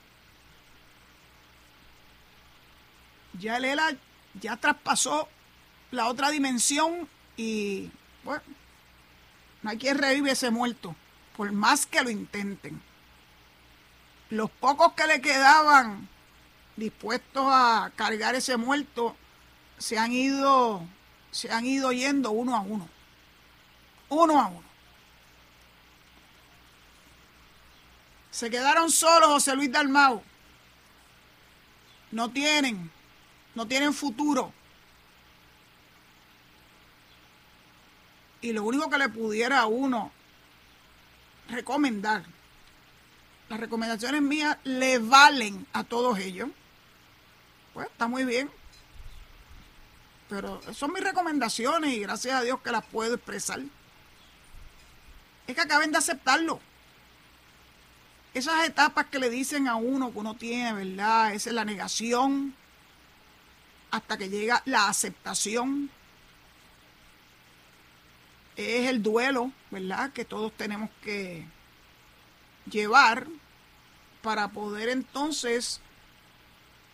Ya 3.37 3.57
el 3.57 3.65
ELA 3.65 3.97
ya 4.39 4.55
traspasó 4.55 5.27
la 5.91 6.07
otra 6.07 6.29
dimensión 6.29 7.09
y 7.35 7.91
bueno, 8.23 8.41
no 9.61 9.69
hay 9.69 9.77
quien 9.77 9.97
revive 9.97 10.31
ese 10.31 10.51
muerto, 10.51 10.95
por 11.35 11.51
más 11.51 11.85
que 11.85 12.01
lo 12.01 12.09
intenten. 12.09 12.81
Los 14.29 14.49
pocos 14.49 14.93
que 14.93 15.07
le 15.07 15.21
quedaban 15.21 16.07
dispuestos 16.75 17.45
a 17.47 17.91
cargar 17.95 18.35
ese 18.35 18.57
muerto 18.57 19.15
se 19.77 19.97
han 19.97 20.11
ido, 20.11 20.83
se 21.31 21.51
han 21.51 21.65
ido 21.65 21.91
yendo 21.91 22.31
uno 22.31 22.55
a 22.55 22.61
uno. 22.61 22.87
Uno 24.09 24.41
a 24.41 24.47
uno. 24.47 24.71
Se 28.29 28.49
quedaron 28.49 28.89
solos 28.89 29.29
José 29.29 29.55
Luis 29.55 29.71
Dalmau. 29.71 30.23
No 32.11 32.29
tienen, 32.29 32.91
no 33.55 33.67
tienen 33.67 33.93
futuro. 33.93 34.53
y 38.41 38.53
lo 38.53 38.63
único 38.63 38.89
que 38.89 38.97
le 38.97 39.09
pudiera 39.09 39.59
a 39.59 39.67
uno 39.67 40.11
recomendar, 41.51 42.23
las 43.49 43.59
recomendaciones 43.59 44.21
mías 44.21 44.57
le 44.63 44.99
valen 44.99 45.65
a 45.73 45.83
todos 45.83 46.19
ellos, 46.19 46.49
pues 47.73 47.87
está 47.87 48.07
muy 48.07 48.25
bien. 48.25 48.49
Pero 50.29 50.61
son 50.73 50.93
mis 50.93 51.03
recomendaciones 51.03 51.93
y 51.93 51.99
gracias 51.99 52.35
a 52.35 52.41
Dios 52.41 52.61
que 52.61 52.71
las 52.71 52.85
puedo 52.85 53.15
expresar. 53.15 53.59
Es 55.45 55.55
que 55.55 55.61
acaben 55.61 55.91
de 55.91 55.97
aceptarlo. 55.97 56.61
Esas 58.33 58.65
etapas 58.65 59.07
que 59.07 59.19
le 59.19 59.29
dicen 59.29 59.67
a 59.67 59.75
uno 59.75 60.13
que 60.13 60.19
uno 60.19 60.35
tiene, 60.35 60.71
¿verdad? 60.71 61.33
Esa 61.33 61.49
es 61.49 61.55
la 61.55 61.65
negación 61.65 62.55
hasta 63.91 64.17
que 64.17 64.29
llega 64.29 64.61
la 64.65 64.87
aceptación 64.87 65.89
es 68.55 68.89
el 68.89 69.01
duelo, 69.01 69.51
¿verdad? 69.69 70.11
Que 70.11 70.25
todos 70.25 70.51
tenemos 70.53 70.89
que 71.03 71.45
llevar 72.69 73.27
para 74.21 74.49
poder 74.49 74.89
entonces 74.89 75.81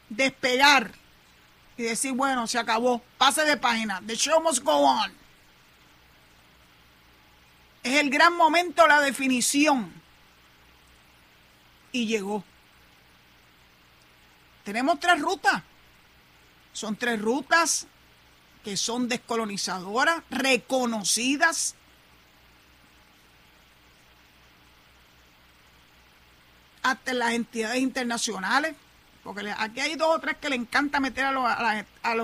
despegar 0.10 0.92
y 1.76 1.84
decir, 1.84 2.14
bueno, 2.14 2.48
se 2.48 2.58
acabó, 2.58 3.02
pase 3.18 3.44
de 3.46 3.58
página, 3.58 4.02
the 4.06 4.16
show 4.16 4.42
must 4.42 4.64
go 4.64 4.72
on. 4.72 5.12
Es 7.84 8.00
el 8.00 8.10
gran 8.10 8.36
momento, 8.36 8.86
la 8.88 9.00
definición. 9.00 9.94
Y 11.92 12.06
llegó. 12.06 12.44
Tenemos 14.64 15.00
tres 15.00 15.22
rutas. 15.22 15.64
Son 16.74 16.96
tres 16.96 17.22
rutas 17.22 17.88
que 18.68 18.76
son 18.76 19.08
descolonizadoras, 19.08 20.24
reconocidas. 20.30 21.74
Hasta 26.84 27.14
las 27.14 27.32
entidades 27.32 27.80
internacionales. 27.80 28.76
Porque 29.24 29.50
aquí 29.58 29.80
hay 29.80 29.96
dos 29.96 30.18
o 30.18 30.20
tres 30.20 30.36
que 30.36 30.50
le 30.50 30.58
encanta 30.58 31.00
meter 31.00 31.24
a, 31.24 31.30
a, 31.30 31.86
a, 32.04 32.16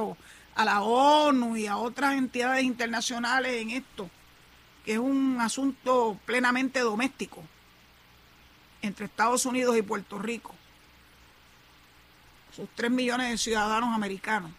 a 0.56 0.66
la 0.66 0.82
ONU 0.82 1.56
y 1.56 1.68
a 1.68 1.78
otras 1.78 2.16
entidades 2.16 2.66
internacionales 2.66 3.62
en 3.62 3.70
esto, 3.70 4.10
que 4.84 4.96
es 4.96 5.00
un 5.00 5.40
asunto 5.40 6.20
plenamente 6.26 6.82
doméstico 6.82 7.42
entre 8.82 9.06
Estados 9.06 9.46
Unidos 9.46 9.78
y 9.78 9.82
Puerto 9.82 10.20
Rico. 10.20 10.54
Sus 12.54 12.68
tres 12.76 12.92
millones 12.92 13.32
de 13.32 13.38
ciudadanos 13.38 13.96
americanos. 13.96 14.52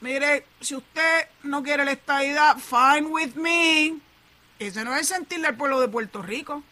Mire, 0.00 0.46
si 0.60 0.74
usted 0.74 1.28
no 1.42 1.62
quiere 1.62 1.84
la 1.84 1.92
estadidad, 1.92 2.56
fine 2.56 3.06
with 3.06 3.34
me. 3.34 3.98
Ese 4.58 4.84
no 4.84 4.94
es 4.94 5.00
el 5.00 5.16
sentir 5.16 5.40
del 5.40 5.56
pueblo 5.56 5.80
de 5.80 5.88
Puerto 5.88 6.22
Rico. 6.22 6.62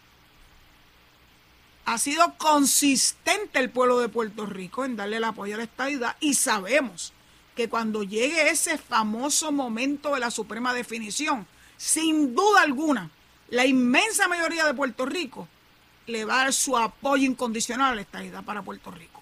Ha 1.85 1.97
sido 1.97 2.35
consistente 2.37 3.59
el 3.59 3.69
pueblo 3.69 3.99
de 3.99 4.09
Puerto 4.09 4.45
Rico 4.45 4.83
en 4.83 4.95
darle 4.95 5.17
el 5.17 5.23
apoyo 5.23 5.55
a 5.55 5.57
la 5.57 5.63
estadidad 5.63 6.15
y 6.19 6.35
sabemos 6.35 7.13
que 7.55 7.69
cuando 7.69 8.03
llegue 8.03 8.49
ese 8.49 8.77
famoso 8.77 9.51
momento 9.51 10.13
de 10.13 10.19
la 10.19 10.31
suprema 10.31 10.73
definición, 10.73 11.47
sin 11.77 12.35
duda 12.35 12.61
alguna, 12.61 13.09
la 13.49 13.65
inmensa 13.65 14.27
mayoría 14.27 14.65
de 14.65 14.73
Puerto 14.73 15.05
Rico 15.05 15.47
le 16.07 16.25
va 16.25 16.41
a 16.41 16.43
dar 16.45 16.53
su 16.53 16.77
apoyo 16.77 17.25
incondicional 17.25 17.91
a 17.91 17.95
la 17.95 18.01
estadidad 18.01 18.43
para 18.43 18.61
Puerto 18.61 18.91
Rico. 18.91 19.21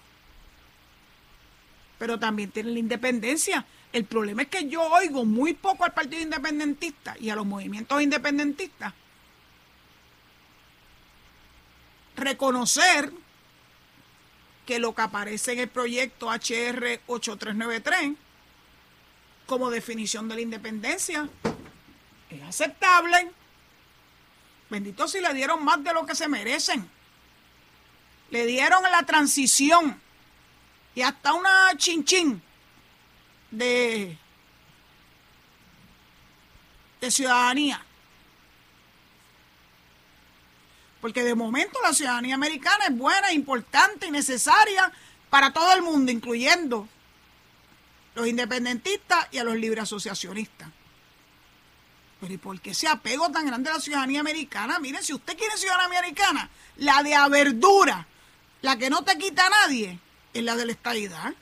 Pero 1.98 2.18
también 2.18 2.50
tiene 2.50 2.70
la 2.70 2.78
independencia 2.78 3.66
el 3.92 4.04
problema 4.04 4.42
es 4.42 4.48
que 4.48 4.68
yo 4.68 4.82
oigo 4.82 5.24
muy 5.24 5.54
poco 5.54 5.84
al 5.84 5.94
Partido 5.94 6.22
Independentista 6.22 7.16
y 7.18 7.30
a 7.30 7.36
los 7.36 7.46
movimientos 7.46 8.02
independentistas 8.02 8.92
reconocer 12.18 13.12
que 14.66 14.78
lo 14.78 14.94
que 14.94 15.02
aparece 15.02 15.52
en 15.52 15.60
el 15.60 15.68
proyecto 15.68 16.28
HR 16.28 17.00
8393 17.06 18.16
como 19.46 19.70
definición 19.70 20.28
de 20.28 20.34
la 20.34 20.40
independencia 20.42 21.28
es 22.28 22.42
aceptable. 22.42 23.30
Bendito 24.68 25.08
si 25.08 25.20
le 25.20 25.32
dieron 25.32 25.64
más 25.64 25.82
de 25.82 25.94
lo 25.94 26.04
que 26.04 26.14
se 26.14 26.28
merecen. 26.28 26.86
Le 28.30 28.44
dieron 28.44 28.82
la 28.82 29.04
transición 29.04 29.98
y 30.94 31.00
hasta 31.00 31.32
una 31.32 31.70
chinchín 31.78 32.42
de, 33.50 34.16
de 37.00 37.10
ciudadanía. 37.10 37.82
Porque 41.00 41.22
de 41.22 41.34
momento 41.34 41.78
la 41.82 41.92
ciudadanía 41.92 42.34
americana 42.34 42.86
es 42.86 42.96
buena, 42.96 43.32
importante 43.32 44.08
y 44.08 44.10
necesaria 44.10 44.92
para 45.30 45.52
todo 45.52 45.72
el 45.72 45.82
mundo, 45.82 46.10
incluyendo 46.10 46.88
los 48.14 48.26
independentistas 48.26 49.28
y 49.30 49.38
a 49.38 49.44
los 49.44 49.56
libre 49.56 49.80
asociacionistas. 49.80 50.68
Pero 52.20 52.32
¿y 52.32 52.36
por 52.36 52.60
qué 52.60 52.70
ese 52.70 52.88
apego 52.88 53.30
tan 53.30 53.46
grande 53.46 53.70
a 53.70 53.74
la 53.74 53.80
ciudadanía 53.80 54.20
americana? 54.20 54.80
Miren, 54.80 55.04
si 55.04 55.14
usted 55.14 55.36
quiere 55.36 55.56
ciudadanía 55.56 56.00
americana, 56.00 56.50
la 56.76 57.02
de 57.04 57.14
a 57.14 57.28
verdura, 57.28 58.06
la 58.62 58.76
que 58.76 58.90
no 58.90 59.04
te 59.04 59.16
quita 59.18 59.46
a 59.46 59.50
nadie, 59.50 60.00
es 60.34 60.42
la 60.42 60.56
de 60.56 60.66
la 60.66 60.72
estadidad. 60.72 61.32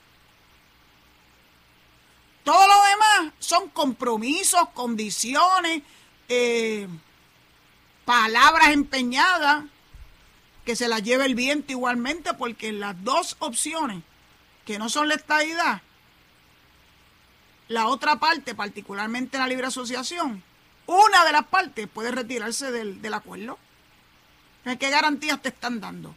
Todo 2.47 2.69
lo 2.69 2.81
demás 2.85 3.35
son 3.41 3.69
compromisos, 3.71 4.69
condiciones, 4.73 5.83
eh, 6.29 6.87
palabras 8.05 8.69
empeñadas 8.69 9.65
que 10.65 10.77
se 10.77 10.87
las 10.87 11.03
lleve 11.03 11.25
el 11.25 11.35
viento 11.35 11.73
igualmente, 11.73 12.35
porque 12.35 12.71
las 12.71 13.03
dos 13.03 13.35
opciones 13.41 14.05
que 14.65 14.79
no 14.79 14.89
son 14.89 15.09
la 15.09 15.17
estadidad, 15.17 15.83
la 17.67 17.89
otra 17.89 18.21
parte, 18.21 18.55
particularmente 18.55 19.39
la 19.39 19.49
libre 19.49 19.67
asociación, 19.67 20.41
una 20.87 21.25
de 21.25 21.33
las 21.33 21.47
partes 21.47 21.89
puede 21.89 22.13
retirarse 22.13 22.71
del, 22.71 23.03
del 23.03 23.15
acuerdo. 23.15 23.59
¿Qué 24.79 24.89
garantías 24.89 25.43
te 25.43 25.49
están 25.49 25.81
dando? 25.81 26.15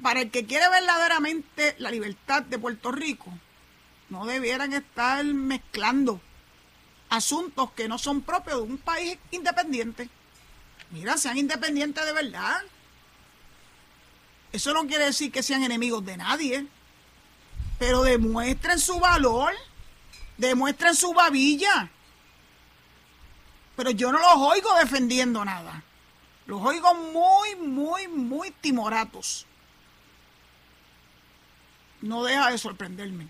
Para 0.00 0.20
el 0.20 0.30
que 0.30 0.46
quiere 0.46 0.68
verdaderamente 0.68 1.74
la 1.78 1.90
libertad 1.90 2.42
de 2.42 2.58
Puerto 2.58 2.90
Rico, 2.92 3.32
no 4.08 4.26
debieran 4.26 4.72
estar 4.72 5.24
mezclando 5.24 6.20
asuntos 7.08 7.70
que 7.72 7.88
no 7.88 7.98
son 7.98 8.22
propios 8.22 8.56
de 8.56 8.72
un 8.72 8.78
país 8.78 9.18
independiente. 9.30 10.08
Mira, 10.90 11.16
sean 11.16 11.38
independientes 11.38 12.04
de 12.04 12.12
verdad. 12.12 12.62
Eso 14.52 14.72
no 14.74 14.86
quiere 14.86 15.04
decir 15.04 15.30
que 15.30 15.42
sean 15.42 15.62
enemigos 15.62 16.04
de 16.04 16.16
nadie, 16.16 16.66
pero 17.78 18.02
demuestren 18.02 18.80
su 18.80 18.98
valor, 18.98 19.52
demuestren 20.38 20.96
su 20.96 21.12
babilla. 21.12 21.88
Pero 23.76 23.90
yo 23.90 24.10
no 24.10 24.18
los 24.18 24.52
oigo 24.52 24.74
defendiendo 24.78 25.44
nada. 25.44 25.84
Los 26.46 26.60
oigo 26.62 26.94
muy, 26.94 27.54
muy, 27.56 28.08
muy 28.08 28.50
timoratos 28.50 29.46
no 32.00 32.24
deja 32.24 32.50
de 32.50 32.58
sorprenderme. 32.58 33.28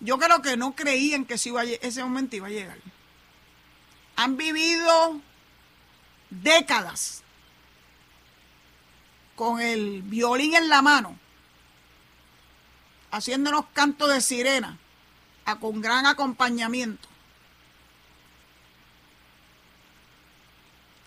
Yo 0.00 0.18
creo 0.18 0.40
que 0.40 0.56
no 0.56 0.74
creían 0.74 1.24
que 1.24 1.34
ese 1.34 2.02
momento 2.02 2.36
iba 2.36 2.46
a 2.46 2.50
llegar. 2.50 2.78
Han 4.16 4.36
vivido 4.36 5.20
décadas 6.30 7.22
con 9.36 9.60
el 9.60 10.02
violín 10.02 10.54
en 10.54 10.68
la 10.68 10.82
mano, 10.82 11.18
haciéndonos 13.10 13.64
cantos 13.72 14.12
de 14.12 14.20
sirena, 14.20 14.78
con 15.58 15.80
gran 15.80 16.06
acompañamiento. 16.06 17.08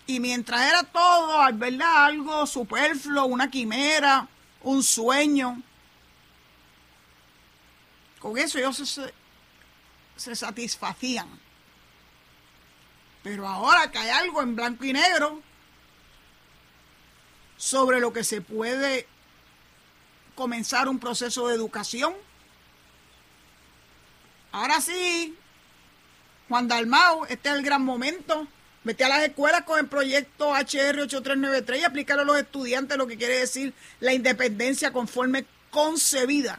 Y 0.06 0.20
mientras 0.20 0.70
era 0.70 0.82
todo, 0.82 1.38
¿verdad? 1.54 2.04
Algo 2.04 2.46
superfluo, 2.46 3.24
una 3.24 3.50
quimera, 3.50 4.28
un 4.62 4.82
sueño, 4.82 5.62
con 8.24 8.38
eso 8.38 8.56
ellos 8.56 8.98
se, 10.16 10.34
satisfacían. 10.34 11.28
Pero 13.22 13.46
ahora 13.46 13.90
que 13.90 13.98
hay 13.98 14.08
algo 14.08 14.40
en 14.40 14.56
blanco 14.56 14.82
y 14.86 14.94
negro 14.94 15.42
sobre 17.58 18.00
lo 18.00 18.14
que 18.14 18.24
se 18.24 18.40
puede 18.40 19.06
comenzar 20.34 20.88
un 20.88 20.98
proceso 20.98 21.48
de 21.48 21.54
educación. 21.54 22.14
Ahora 24.52 24.80
sí, 24.80 25.36
Juan 26.48 26.66
Dalmao, 26.66 27.26
este 27.26 27.50
es 27.50 27.56
el 27.56 27.62
gran 27.62 27.84
momento. 27.84 28.48
Vete 28.84 29.04
a 29.04 29.10
las 29.10 29.22
escuelas 29.22 29.64
con 29.64 29.78
el 29.78 29.86
proyecto 29.86 30.54
HR 30.54 31.00
8393 31.02 31.82
y 31.82 31.84
aplicar 31.84 32.18
a 32.18 32.24
los 32.24 32.38
estudiantes 32.38 32.96
lo 32.96 33.06
que 33.06 33.18
quiere 33.18 33.40
decir 33.40 33.74
la 34.00 34.14
independencia 34.14 34.94
conforme 34.94 35.44
concebida 35.68 36.58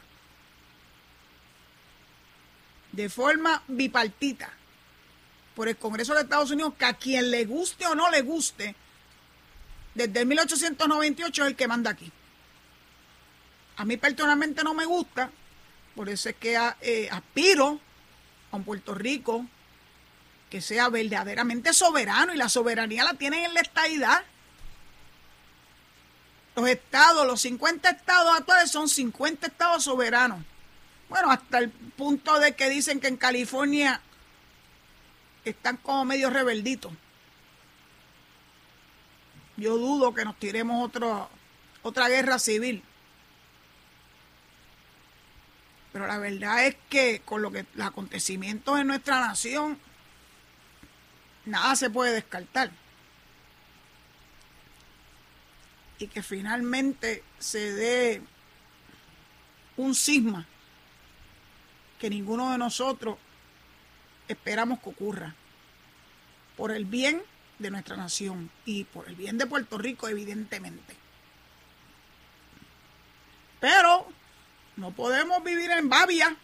de 2.95 3.09
forma 3.09 3.61
bipartita 3.67 4.49
por 5.55 5.67
el 5.67 5.77
Congreso 5.77 6.13
de 6.13 6.21
Estados 6.21 6.51
Unidos, 6.51 6.73
que 6.77 6.85
a 6.85 6.93
quien 6.93 7.31
le 7.31 7.45
guste 7.45 7.85
o 7.87 7.95
no 7.95 8.09
le 8.09 8.21
guste, 8.21 8.75
desde 9.93 10.25
1898 10.25 11.43
es 11.43 11.47
el 11.47 11.55
que 11.55 11.67
manda 11.67 11.91
aquí. 11.91 12.11
A 13.77 13.85
mí 13.85 13.97
personalmente 13.97 14.63
no 14.63 14.73
me 14.73 14.85
gusta, 14.85 15.29
por 15.95 16.09
eso 16.09 16.29
es 16.29 16.35
que 16.35 16.57
eh, 16.81 17.09
aspiro 17.11 17.79
a 18.51 18.55
un 18.55 18.63
Puerto 18.63 18.93
Rico 18.93 19.45
que 20.49 20.61
sea 20.61 20.89
verdaderamente 20.89 21.73
soberano 21.73 22.33
y 22.33 22.37
la 22.37 22.49
soberanía 22.49 23.03
la 23.03 23.13
tienen 23.15 23.43
en 23.45 23.53
la 23.53 23.61
estadidad. 23.61 24.23
Los 26.55 26.69
estados, 26.69 27.27
los 27.27 27.41
50 27.41 27.89
estados 27.89 28.37
actuales 28.37 28.71
son 28.71 28.87
50 28.87 29.47
estados 29.47 29.83
soberanos. 29.83 30.39
Bueno, 31.09 31.31
hasta 31.31 31.59
el 31.59 31.69
punto 31.69 32.39
de 32.39 32.55
que 32.55 32.69
dicen 32.69 32.99
que 32.99 33.07
en 33.07 33.17
California 33.17 34.01
están 35.43 35.77
como 35.77 36.05
medio 36.05 36.29
rebelditos. 36.29 36.91
Yo 39.57 39.77
dudo 39.77 40.13
que 40.13 40.25
nos 40.25 40.37
tiremos 40.37 40.83
otro, 40.83 41.29
otra 41.83 42.09
guerra 42.09 42.39
civil. 42.39 42.83
Pero 45.93 46.07
la 46.07 46.17
verdad 46.17 46.65
es 46.65 46.75
que 46.89 47.21
con 47.23 47.41
lo 47.41 47.51
que 47.51 47.65
los 47.75 47.87
acontecimientos 47.87 48.79
en 48.79 48.87
nuestra 48.87 49.21
nación, 49.21 49.79
nada 51.45 51.75
se 51.75 51.89
puede 51.89 52.13
descartar. 52.13 52.71
Y 55.99 56.07
que 56.07 56.21
finalmente 56.21 57.23
se 57.39 57.71
dé 57.71 58.21
un 59.77 59.95
cisma 59.95 60.45
que 62.05 62.09
ninguno 62.11 62.51
de 62.51 62.59
nosotros 62.59 63.17
esperamos 64.27 64.77
que 64.79 64.89
ocurra. 64.89 65.33
Por 66.55 66.69
el 66.69 66.85
bien 66.85 67.19
de 67.57 67.71
nuestra 67.71 67.97
nación 67.97 68.51
y 68.63 68.83
por 68.83 69.07
el 69.09 69.15
bien 69.15 69.39
de 69.39 69.47
Puerto 69.47 69.79
Rico, 69.79 70.07
evidentemente. 70.07 70.95
Pero 73.59 74.07
no 74.75 74.91
podemos 74.91 75.43
vivir 75.43 75.71
en 75.71 75.89
babia. 75.89 76.37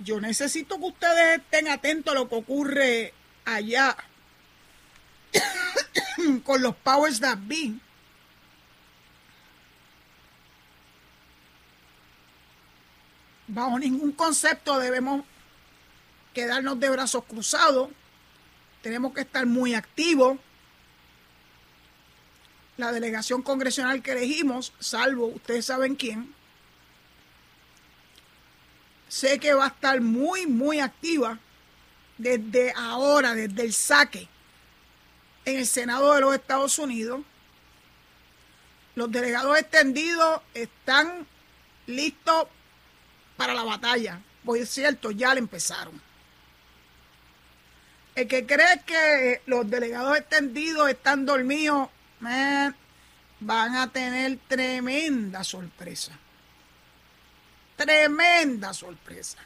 Yo 0.00 0.20
necesito 0.20 0.76
que 0.76 0.84
ustedes 0.84 1.38
estén 1.38 1.68
atentos 1.68 2.12
a 2.12 2.18
lo 2.18 2.28
que 2.28 2.34
ocurre 2.34 3.14
allá 3.46 3.96
con 6.44 6.60
los 6.60 6.76
powers 6.76 7.18
that 7.20 7.38
be. 7.40 7.76
Bajo 13.48 13.78
ningún 13.78 14.12
concepto 14.12 14.78
debemos 14.78 15.24
quedarnos 16.34 16.78
de 16.78 16.90
brazos 16.90 17.24
cruzados. 17.24 17.88
Tenemos 18.82 19.14
que 19.14 19.22
estar 19.22 19.46
muy 19.46 19.74
activos. 19.74 20.38
La 22.76 22.92
delegación 22.92 23.42
congresional 23.42 24.02
que 24.02 24.12
elegimos, 24.12 24.72
salvo 24.78 25.26
ustedes 25.26 25.64
saben 25.64 25.96
quién, 25.96 26.32
sé 29.08 29.40
que 29.40 29.54
va 29.54 29.64
a 29.64 29.68
estar 29.68 30.00
muy, 30.00 30.46
muy 30.46 30.78
activa 30.78 31.38
desde 32.18 32.72
ahora, 32.76 33.34
desde 33.34 33.62
el 33.62 33.72
saque 33.72 34.28
en 35.44 35.58
el 35.58 35.66
Senado 35.66 36.12
de 36.12 36.20
los 36.20 36.34
Estados 36.34 36.78
Unidos. 36.78 37.22
Los 38.94 39.10
delegados 39.10 39.58
extendidos 39.58 40.42
están 40.54 41.26
listos 41.86 42.46
para 43.38 43.54
la 43.54 43.62
batalla. 43.62 44.20
Pues 44.44 44.62
es 44.62 44.70
cierto, 44.70 45.10
ya 45.10 45.32
le 45.32 45.40
empezaron. 45.40 45.98
El 48.14 48.26
que 48.26 48.44
cree 48.44 48.82
que 48.84 49.42
los 49.46 49.70
delegados 49.70 50.18
extendidos 50.18 50.90
están 50.90 51.24
dormidos, 51.24 51.88
van 52.20 53.76
a 53.76 53.90
tener 53.92 54.38
tremenda 54.48 55.44
sorpresa. 55.44 56.18
Tremenda 57.76 58.74
sorpresa. 58.74 59.38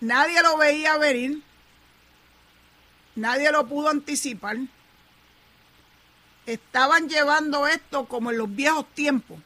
Nadie 0.00 0.40
lo 0.42 0.56
veía 0.56 0.96
venir. 0.96 1.42
Nadie 3.16 3.50
lo 3.50 3.66
pudo 3.66 3.88
anticipar. 3.88 4.56
Estaban 6.46 7.08
llevando 7.08 7.66
esto 7.66 8.06
como 8.06 8.30
en 8.30 8.38
los 8.38 8.54
viejos 8.54 8.86
tiempos. 8.94 9.40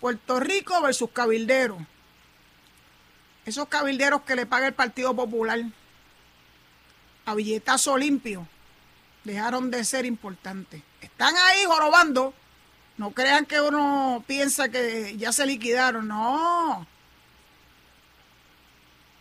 Puerto 0.00 0.40
Rico 0.40 0.80
versus 0.80 1.10
cabilderos. 1.10 1.78
Esos 3.44 3.68
cabilderos 3.68 4.22
que 4.22 4.36
le 4.36 4.46
paga 4.46 4.66
el 4.66 4.74
Partido 4.74 5.14
Popular 5.14 5.60
a 7.26 7.34
billetazo 7.34 7.96
limpio 7.96 8.46
dejaron 9.24 9.70
de 9.70 9.84
ser 9.84 10.06
importantes. 10.06 10.82
Están 11.00 11.34
ahí 11.36 11.64
jorobando. 11.66 12.34
No 12.96 13.12
crean 13.12 13.46
que 13.46 13.60
uno 13.60 14.24
piensa 14.26 14.68
que 14.68 15.16
ya 15.16 15.32
se 15.32 15.46
liquidaron. 15.46 16.08
No. 16.08 16.86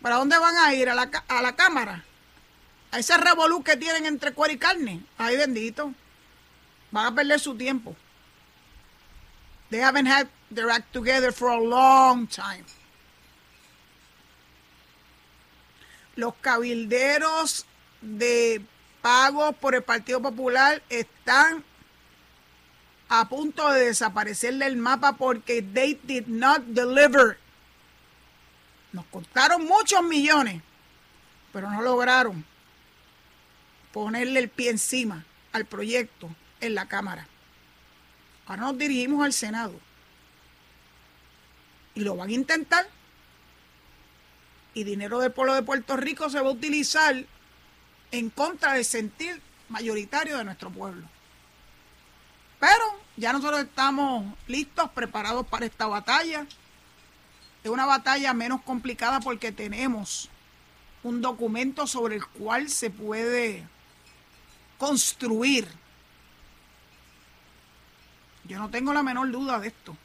¿Para 0.02 0.16
dónde 0.16 0.38
van 0.38 0.56
a 0.58 0.74
ir? 0.74 0.90
¿A 0.90 0.96
la, 0.96 1.10
a 1.28 1.42
la 1.42 1.56
Cámara? 1.56 2.04
A 2.92 3.00
ese 3.00 3.18
revolú 3.18 3.64
que 3.64 3.78
tienen 3.78 4.06
entre 4.06 4.34
cuero 4.34 4.54
y 4.54 4.58
carne. 4.58 5.04
Ay, 5.18 5.38
bendito. 5.38 5.94
Van 6.92 7.06
a 7.06 7.16
perder 7.16 7.40
su 7.40 7.56
tiempo. 7.56 7.96
They 9.70 9.82
haven't 9.82 10.08
their 10.52 10.70
act 10.70 10.92
together 10.94 11.32
for 11.32 11.50
a 11.50 11.60
long 11.60 12.28
time. 12.28 12.66
Los 16.16 16.34
cabilderos 16.42 17.66
de 18.02 18.62
pagos 19.02 19.56
por 19.56 19.76
el 19.76 19.84
Partido 19.84 20.22
Popular 20.22 20.82
están 20.90 21.64
a 23.08 23.28
punto 23.28 23.72
de 23.72 23.86
desaparecer 23.86 24.56
del 24.56 24.76
mapa 24.78 25.14
porque 25.14 25.62
they 25.62 26.00
did 26.04 26.28
not 26.28 26.62
deliver. 26.68 27.38
Nos 28.92 29.06
costaron 29.06 29.66
muchos 29.66 30.04
millones, 30.04 30.62
pero 31.54 31.70
no 31.72 31.82
lograron 31.82 32.46
ponerle 33.92 34.40
el 34.40 34.50
pie 34.50 34.72
encima 34.72 35.26
al 35.52 35.66
proyecto 35.66 36.30
en 36.62 36.76
la 36.76 36.88
Cámara. 36.88 37.28
Ahora 38.46 38.64
nos 38.64 38.78
dirigimos 38.78 39.24
al 39.24 39.34
Senado. 39.34 39.80
Y 42.00 42.06
lo 42.06 42.16
van 42.16 42.30
a 42.30 42.32
intentar. 42.32 42.88
Y 44.74 44.86
dinero 44.86 45.20
del 45.20 45.34
pueblo 45.34 45.54
de 45.54 45.64
Puerto 45.64 45.98
Rico 45.98 46.30
se 46.30 46.40
va 46.40 46.48
a 46.48 46.54
utilizar 46.54 47.26
en 48.12 48.30
contra 48.30 48.72
del 48.72 48.86
sentir 48.86 49.42
mayoritario 49.68 50.38
de 50.38 50.46
nuestro 50.46 50.70
pueblo. 50.70 51.06
Pero 52.58 52.86
ya 53.18 53.34
nosotros 53.34 53.60
estamos 53.60 54.34
listos, 54.48 54.90
preparados 54.92 55.46
para 55.46 55.66
esta 55.66 55.88
batalla. 55.88 56.46
Es 57.66 57.70
una 57.70 57.86
batalla 57.86 58.34
menos 58.34 58.62
complicada 58.62 59.20
porque 59.20 59.52
tenemos 59.52 60.30
un 61.04 61.22
documento 61.22 61.86
sobre 61.86 62.16
el 62.16 62.26
cual 62.26 62.70
se 62.70 62.90
puede 62.90 63.68
construir. 64.78 65.68
Yo 68.46 68.58
no 68.58 68.70
tengo 68.70 68.94
la 68.94 69.04
menor 69.04 69.30
duda 69.32 69.60
de 69.60 69.68
esto. 69.68 69.98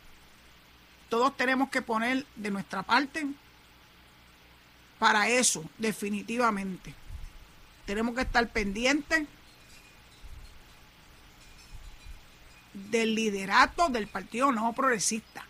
Todos 1.14 1.37
tenemos 1.37 1.68
que 1.68 1.81
poner 1.81 2.27
de 2.35 2.50
nuestra 2.50 2.83
parte 2.83 3.24
para 4.98 5.29
eso, 5.29 5.64
definitivamente. 5.79 6.92
Tenemos 7.87 8.16
que 8.16 8.22
estar 8.22 8.48
pendientes 8.48 9.24
del 12.72 13.14
liderato 13.14 13.90
del 13.90 14.09
Partido 14.09 14.50
No 14.50 14.72
Progresista. 14.72 15.44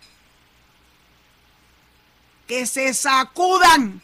Que 2.45 2.67
se 2.67 2.93
sacudan. 2.93 4.03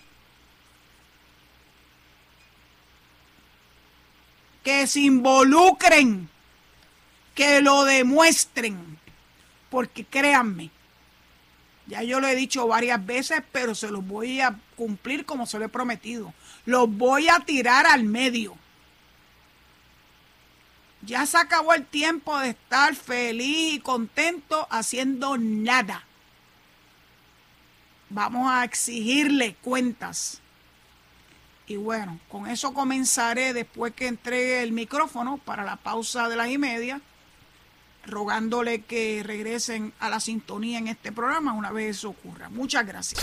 Que 4.64 4.88
se 4.88 5.02
involucren. 5.02 6.28
Que 7.36 7.62
lo 7.62 7.84
demuestren. 7.84 8.98
Porque 9.70 10.04
créanme, 10.04 10.72
ya 11.92 12.04
yo 12.04 12.22
lo 12.22 12.28
he 12.30 12.38
dicho 12.38 12.68
varias 12.68 13.06
veces, 13.06 13.44
pero 13.52 13.76
se 13.76 13.92
los 13.92 14.08
voy 14.08 14.40
a 14.40 14.58
cumplir 14.78 15.26
como 15.26 15.46
se 15.46 15.60
lo 15.60 15.66
he 15.66 15.70
prometido. 15.70 16.34
Los 16.66 16.90
voy 16.90 17.28
a 17.28 17.42
tirar 17.42 17.86
al 17.86 18.06
medio. 18.06 18.56
Ya 21.02 21.26
se 21.26 21.38
acabó 21.38 21.74
el 21.74 21.86
tiempo 21.86 22.40
de 22.40 22.52
estar 22.52 22.96
feliz 22.96 23.74
y 23.74 23.80
contento 23.82 24.68
haciendo 24.70 25.38
nada. 25.38 26.06
Vamos 28.10 28.50
a 28.50 28.64
exigirle 28.64 29.56
cuentas. 29.56 30.40
Y 31.68 31.76
bueno, 31.76 32.22
con 32.30 32.48
eso 32.48 32.74
comenzaré 32.74 33.52
después 33.52 33.94
que 33.94 34.08
entregue 34.08 34.64
el 34.64 34.72
micrófono 34.72 35.40
para 35.40 35.66
la 35.66 35.76
pausa 35.76 36.30
de 36.30 36.38
las 36.38 36.48
y 36.48 36.58
media 36.58 37.02
rogándole 38.06 38.82
que 38.82 39.24
regresen 39.24 39.94
a 40.00 40.10
la 40.10 40.20
sintonía 40.20 40.80
en 40.80 40.88
este 40.88 41.12
programa 41.12 41.54
una 41.54 41.72
vez 41.72 41.98
eso 41.98 42.10
ocurra. 42.10 42.50
Muchas 42.50 42.86
gracias. 42.86 43.22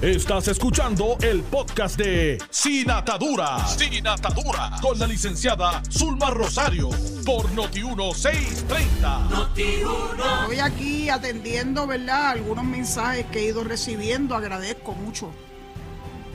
Estás 0.00 0.48
escuchando 0.48 1.18
el 1.20 1.42
podcast 1.42 1.98
de 1.98 2.38
Sin 2.48 2.90
Atadura. 2.90 3.66
Sin 3.66 4.06
Atadura. 4.06 4.70
Con 4.80 4.98
la 4.98 5.06
licenciada 5.06 5.82
Zulma 5.90 6.30
Rosario. 6.30 6.88
Por 7.26 7.50
Noti1630. 7.50 9.28
Noti 9.28 9.62
Estoy 9.62 10.58
aquí 10.60 11.10
atendiendo, 11.10 11.86
¿verdad? 11.86 12.30
Algunos 12.30 12.64
mensajes 12.64 13.26
que 13.26 13.40
he 13.40 13.44
ido 13.48 13.62
recibiendo. 13.62 14.34
Agradezco 14.34 14.92
mucho 14.92 15.30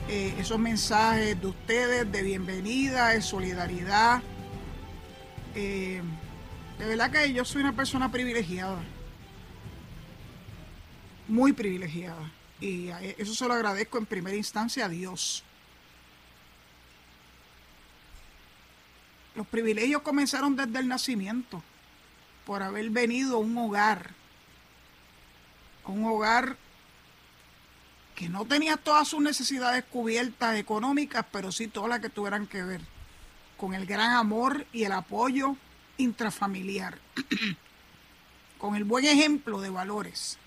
eh, 0.08 0.32
esos 0.38 0.60
mensajes 0.60 1.40
de 1.40 1.46
ustedes 1.48 2.12
de 2.12 2.22
bienvenida, 2.22 3.08
de 3.08 3.22
solidaridad. 3.22 4.22
Eh, 5.56 6.02
De 6.78 6.84
verdad 6.84 7.10
que 7.10 7.32
yo 7.32 7.44
soy 7.44 7.62
una 7.62 7.72
persona 7.72 8.10
privilegiada. 8.10 8.82
Muy 11.28 11.52
privilegiada. 11.52 12.30
Y 12.60 12.88
eso 13.18 13.34
se 13.34 13.46
lo 13.46 13.54
agradezco 13.54 13.98
en 13.98 14.06
primera 14.06 14.36
instancia 14.36 14.86
a 14.86 14.88
Dios. 14.88 15.42
Los 19.34 19.46
privilegios 19.46 20.02
comenzaron 20.02 20.56
desde 20.56 20.78
el 20.78 20.88
nacimiento, 20.88 21.62
por 22.46 22.62
haber 22.62 22.88
venido 22.88 23.36
a 23.36 23.40
un 23.40 23.56
hogar, 23.58 24.14
un 25.84 26.04
hogar 26.06 26.56
que 28.14 28.30
no 28.30 28.46
tenía 28.46 28.78
todas 28.78 29.08
sus 29.08 29.20
necesidades 29.20 29.84
cubiertas 29.84 30.56
económicas, 30.56 31.26
pero 31.30 31.52
sí 31.52 31.68
todas 31.68 31.90
las 31.90 32.00
que 32.00 32.08
tuvieran 32.08 32.46
que 32.46 32.62
ver 32.62 32.80
con 33.58 33.74
el 33.74 33.84
gran 33.84 34.12
amor 34.12 34.66
y 34.72 34.84
el 34.84 34.92
apoyo 34.92 35.56
intrafamiliar, 35.98 36.98
con 38.58 38.76
el 38.76 38.84
buen 38.84 39.04
ejemplo 39.04 39.60
de 39.60 39.70
valores, 39.70 40.38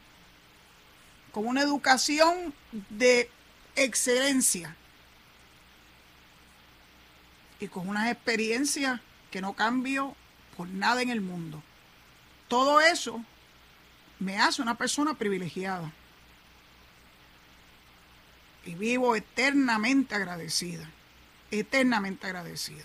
con 1.31 1.45
una 1.45 1.61
educación 1.61 2.53
de 2.89 3.29
excelencia 3.75 4.75
y 7.59 7.67
con 7.67 7.87
unas 7.87 8.11
experiencias 8.11 9.01
que 9.31 9.41
no 9.41 9.53
cambio 9.53 10.15
por 10.57 10.67
nada 10.67 11.01
en 11.01 11.09
el 11.09 11.21
mundo. 11.21 11.61
Todo 12.47 12.81
eso 12.81 13.23
me 14.19 14.37
hace 14.37 14.61
una 14.61 14.75
persona 14.75 15.13
privilegiada. 15.13 15.91
Y 18.65 18.75
vivo 18.75 19.15
eternamente 19.15 20.15
agradecida, 20.15 20.89
eternamente 21.49 22.27
agradecida. 22.27 22.83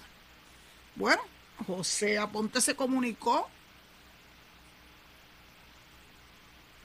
Bueno, 0.94 1.20
José 1.67 2.19
Aponte 2.19 2.61
se 2.61 2.75
comunicó. 2.75 3.49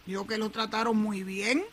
Dijo 0.05 0.25
que 0.25 0.37
lo 0.37 0.49
trataron 0.49 0.97
muy 0.97 1.23
bien. 1.23 1.63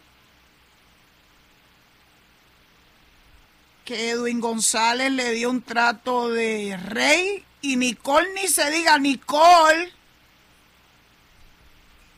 Que 3.84 4.10
Edwin 4.10 4.40
González 4.40 5.12
le 5.12 5.32
dio 5.32 5.50
un 5.50 5.62
trato 5.62 6.28
de 6.28 6.76
rey 6.76 7.44
y 7.62 7.76
Nicole 7.76 8.28
ni 8.34 8.48
se 8.48 8.70
diga 8.70 8.98
Nicole. 8.98 9.92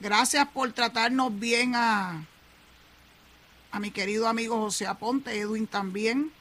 Gracias 0.01 0.49
por 0.49 0.73
tratarnos 0.73 1.38
bien 1.38 1.75
a, 1.75 2.25
a 3.71 3.81
mi 3.81 3.91
querido 3.91 4.29
amigo 4.29 4.59
José 4.59 4.87
Aponte, 4.87 5.38
Edwin 5.38 5.67
también. 5.67 6.33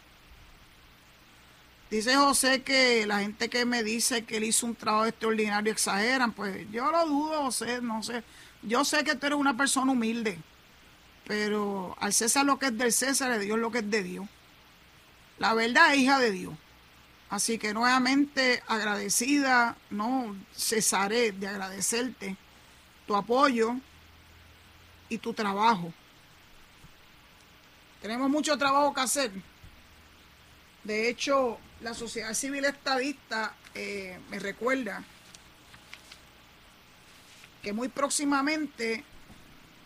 Dice 1.90 2.16
José 2.16 2.64
que 2.64 3.06
la 3.06 3.20
gente 3.20 3.50
que 3.50 3.64
me 3.64 3.82
dice 3.82 4.26
que 4.26 4.38
él 4.38 4.44
hizo 4.44 4.66
un 4.66 4.76
trabajo 4.76 5.06
extraordinario 5.06 5.72
exageran, 5.72 6.34
pues 6.34 6.70
yo 6.70 6.92
lo 6.92 7.06
dudo, 7.06 7.44
José, 7.44 7.82
no 7.82 8.04
sé. 8.04 8.24
Yo 8.62 8.84
sé 8.84 9.06
que 9.06 9.16
tú 9.16 9.28
eres 9.28 9.40
una 9.40 9.56
persona 9.56 9.94
humilde, 9.94 10.38
pero 11.26 11.96
al 12.00 12.12
César 12.12 12.46
lo 12.46 12.60
que 12.60 12.68
es 12.68 12.78
del 12.78 12.92
César, 12.92 13.32
a 13.32 13.38
Dios 13.38 13.58
lo 13.58 13.72
que 13.72 13.80
es 13.80 13.90
de 13.90 14.04
Dios. 14.04 14.28
La 15.40 15.54
verdad 15.54 15.94
es 15.94 16.00
hija 16.00 16.20
de 16.20 16.32
Dios. 16.32 16.54
Así 17.30 17.58
que 17.58 17.74
nuevamente 17.74 18.64
agradecida, 18.68 19.78
no 19.90 20.36
cesaré 20.56 21.32
de 21.32 21.48
agradecerte 21.48 22.36
tu 23.06 23.16
apoyo 23.16 23.76
y 25.08 25.18
tu 25.18 25.34
trabajo. 25.34 25.94
Tenemos 28.02 28.30
mucho 28.30 28.58
trabajo 28.58 28.94
que 28.94 29.02
hacer. 29.02 29.32
De 30.84 31.10
hecho, 31.10 31.60
la 31.82 31.94
sociedad 31.94 32.34
civil 32.34 32.66
estadista 32.66 33.54
eh, 33.76 34.20
me 34.30 34.40
recuerda 34.40 35.04
que 37.62 37.74
muy 37.74 37.88
próximamente 37.88 39.04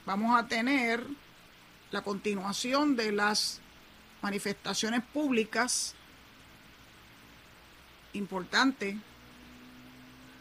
vamos 0.06 0.38
a 0.39 0.47
tener 0.47 1.06
la 1.91 2.01
continuación 2.01 2.95
de 2.95 3.12
las 3.12 3.60
manifestaciones 4.21 5.04
públicas 5.13 5.95
importante. 8.13 8.97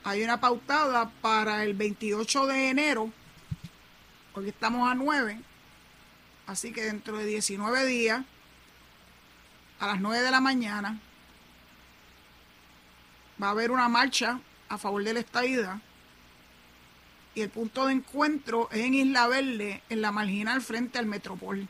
Hay 0.04 0.22
una 0.22 0.40
pautada 0.40 1.10
para 1.20 1.64
el 1.64 1.74
28 1.74 2.46
de 2.46 2.70
enero, 2.70 3.10
hoy 4.34 4.48
estamos 4.48 4.90
a 4.90 4.94
9, 4.94 5.40
así 6.46 6.72
que 6.72 6.82
dentro 6.82 7.18
de 7.18 7.26
19 7.26 7.86
días, 7.86 8.24
a 9.78 9.86
las 9.86 10.00
9 10.00 10.22
de 10.22 10.30
la 10.30 10.40
mañana, 10.40 10.98
va 13.42 13.48
a 13.48 13.50
haber 13.50 13.70
una 13.70 13.88
marcha 13.88 14.40
a 14.68 14.78
favor 14.78 15.02
de 15.04 15.14
la 15.14 15.20
estadidad 15.20 15.80
y 17.34 17.42
el 17.42 17.50
punto 17.50 17.86
de 17.86 17.92
encuentro 17.92 18.68
es 18.72 18.80
en 18.80 18.94
Isla 18.94 19.28
Verde, 19.28 19.82
en 19.88 20.02
la 20.02 20.10
marginal 20.10 20.60
frente 20.62 20.98
al 20.98 21.06
Metropol. 21.06 21.68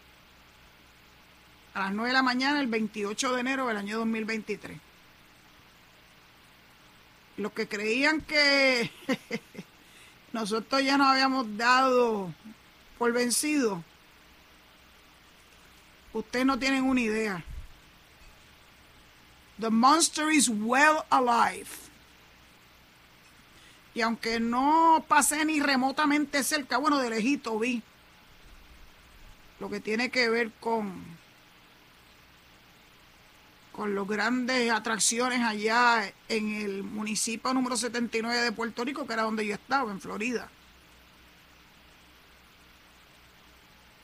A 1.74 1.80
las 1.80 1.92
9 1.92 2.09
de 2.09 2.14
la 2.14 2.22
mañana, 2.22 2.61
el 2.61 2.66
28 2.66 3.35
de 3.35 3.40
enero 3.40 3.66
del 3.66 3.76
año 3.76 3.98
2023. 3.98 4.78
Los 7.37 7.52
que 7.52 7.68
creían 7.68 8.22
que 8.22 8.90
nosotros 10.33 10.83
ya 10.83 10.96
nos 10.96 11.09
habíamos 11.09 11.56
dado 11.56 12.33
por 12.98 13.12
vencido, 13.12 13.85
ustedes 16.12 16.46
no 16.46 16.59
tienen 16.59 16.85
una 16.85 17.00
idea. 17.00 17.44
The 19.60 19.70
monster 19.70 20.30
is 20.30 20.48
well 20.48 21.04
alive. 21.10 21.68
Y 23.94 24.00
aunque 24.00 24.40
no 24.40 25.04
pasé 25.06 25.44
ni 25.44 25.60
remotamente 25.60 26.42
cerca, 26.42 26.78
bueno, 26.78 26.98
de 26.98 27.10
lejito 27.10 27.58
vi 27.58 27.82
lo 29.58 29.68
que 29.68 29.80
tiene 29.80 30.10
que 30.10 30.30
ver 30.30 30.50
con, 30.60 31.04
con 33.72 33.94
las 33.94 34.08
grandes 34.08 34.70
atracciones 34.70 35.42
allá 35.42 36.10
en 36.28 36.54
el 36.54 36.82
municipio 36.82 37.52
número 37.52 37.76
79 37.76 38.40
de 38.40 38.52
Puerto 38.52 38.82
Rico, 38.82 39.06
que 39.06 39.12
era 39.12 39.24
donde 39.24 39.46
yo 39.46 39.54
estaba, 39.54 39.90
en 39.90 40.00
Florida. 40.00 40.48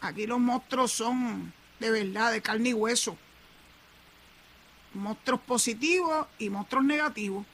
Aquí 0.02 0.26
los 0.26 0.38
monstruos 0.38 0.92
son 0.92 1.54
de 1.80 1.90
verdad, 1.90 2.32
de 2.32 2.42
carne 2.42 2.70
y 2.70 2.74
hueso 2.74 3.16
monstruos 4.96 5.40
positivos 5.40 6.26
y 6.38 6.50
monstruos 6.50 6.84
negativos. 6.84 7.46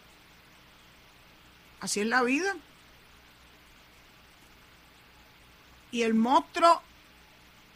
Así 1.81 2.01
es 2.01 2.07
la 2.07 2.23
vida. 2.23 2.55
Y 5.91 6.03
el 6.03 6.15
monstruo 6.15 6.81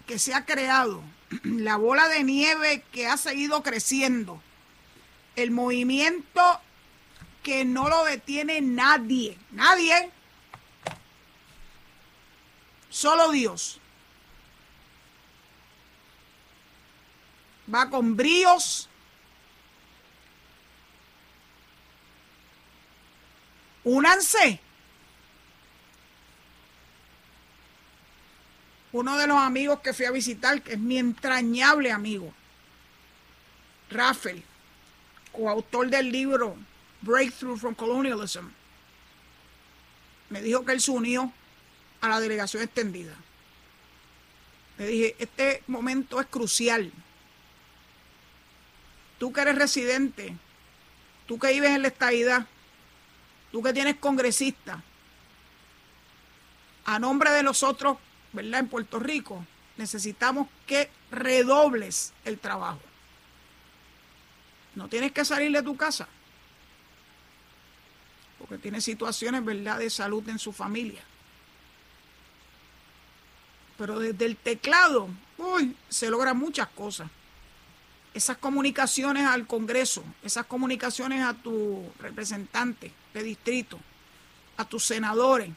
que 0.07 0.19
se 0.19 0.33
ha 0.33 0.45
creado, 0.47 1.03
la 1.43 1.77
bola 1.77 2.09
de 2.09 2.23
nieve 2.23 2.83
que 2.93 3.07
ha 3.07 3.17
seguido 3.17 3.63
creciendo, 3.63 4.41
el 5.35 5.51
movimiento 5.51 6.41
que 7.43 7.65
no 7.65 7.89
lo 7.89 8.05
detiene 8.05 8.61
nadie, 8.61 9.39
nadie, 9.51 10.11
solo 12.89 13.31
Dios. 13.31 13.81
Va 17.73 17.91
con 17.91 18.17
bríos, 18.17 18.89
Únanse. 23.87 24.59
Uno 28.91 29.17
de 29.17 29.29
los 29.29 29.39
amigos 29.39 29.79
que 29.79 29.93
fui 29.93 30.07
a 30.07 30.11
visitar, 30.11 30.61
que 30.61 30.73
es 30.73 30.79
mi 30.81 30.99
entrañable 30.99 31.93
amigo, 31.93 32.35
Rafael, 33.89 34.43
coautor 35.31 35.89
del 35.89 36.11
libro 36.11 36.57
Breakthrough 37.03 37.59
from 37.59 37.77
Colonialism, 37.77 38.49
me 40.31 40.43
dijo 40.43 40.65
que 40.65 40.73
él 40.73 40.81
se 40.81 40.91
unió 40.91 41.33
a 42.01 42.09
la 42.09 42.19
delegación 42.19 42.65
extendida. 42.65 43.15
Le 44.79 44.87
dije, 44.89 45.17
este 45.21 45.63
momento 45.69 46.21
es 46.21 46.27
crucial. 46.27 46.93
Tú 49.21 49.33
que 49.33 49.43
eres 49.43 49.55
residente, 49.55 50.37
tú 51.29 51.39
que 51.39 51.53
vives 51.53 51.71
en 51.71 51.83
la 51.83 51.89
estadidad, 51.89 52.49
tú 53.57 53.63
que 53.63 53.73
tienes 53.73 53.97
congresista, 53.97 54.83
a 56.85 56.99
nombre 56.99 57.31
de 57.31 57.43
nosotros, 57.43 57.97
¿verdad? 58.35 58.61
En 58.61 58.69
Puerto 58.69 58.99
Rico, 58.99 59.47
necesitamos 59.79 60.49
que 60.67 60.91
redobles 61.11 62.13
el 62.27 62.39
trabajo. 62.39 62.83
No 64.75 64.89
tienes 64.89 65.13
que 65.13 65.25
salir 65.25 65.51
de 65.53 65.63
tu 65.63 65.75
casa, 65.75 66.07
porque 68.39 68.59
tienes 68.59 68.85
situaciones, 68.85 69.43
¿verdad?, 69.43 69.79
de 69.79 69.89
salud 69.89 70.29
en 70.29 70.39
su 70.39 70.53
familia. 70.53 71.03
Pero 73.79 74.01
desde 74.01 74.27
el 74.27 74.37
teclado, 74.37 75.09
uy, 75.39 75.75
se 75.89 76.11
logran 76.11 76.37
muchas 76.37 76.69
cosas 76.69 77.09
esas 78.17 78.39
comunicaciones 78.39 79.27
al 79.27 79.47
Congreso, 79.47 80.03
esas 80.23 80.47
comunicaciones 80.47 81.23
a 81.23 81.35
tu 81.35 81.85
representante 81.99 82.91
de 83.13 83.23
distrito, 83.23 83.79
a 84.57 84.65
tus 84.65 84.87
senadores. 84.87 85.51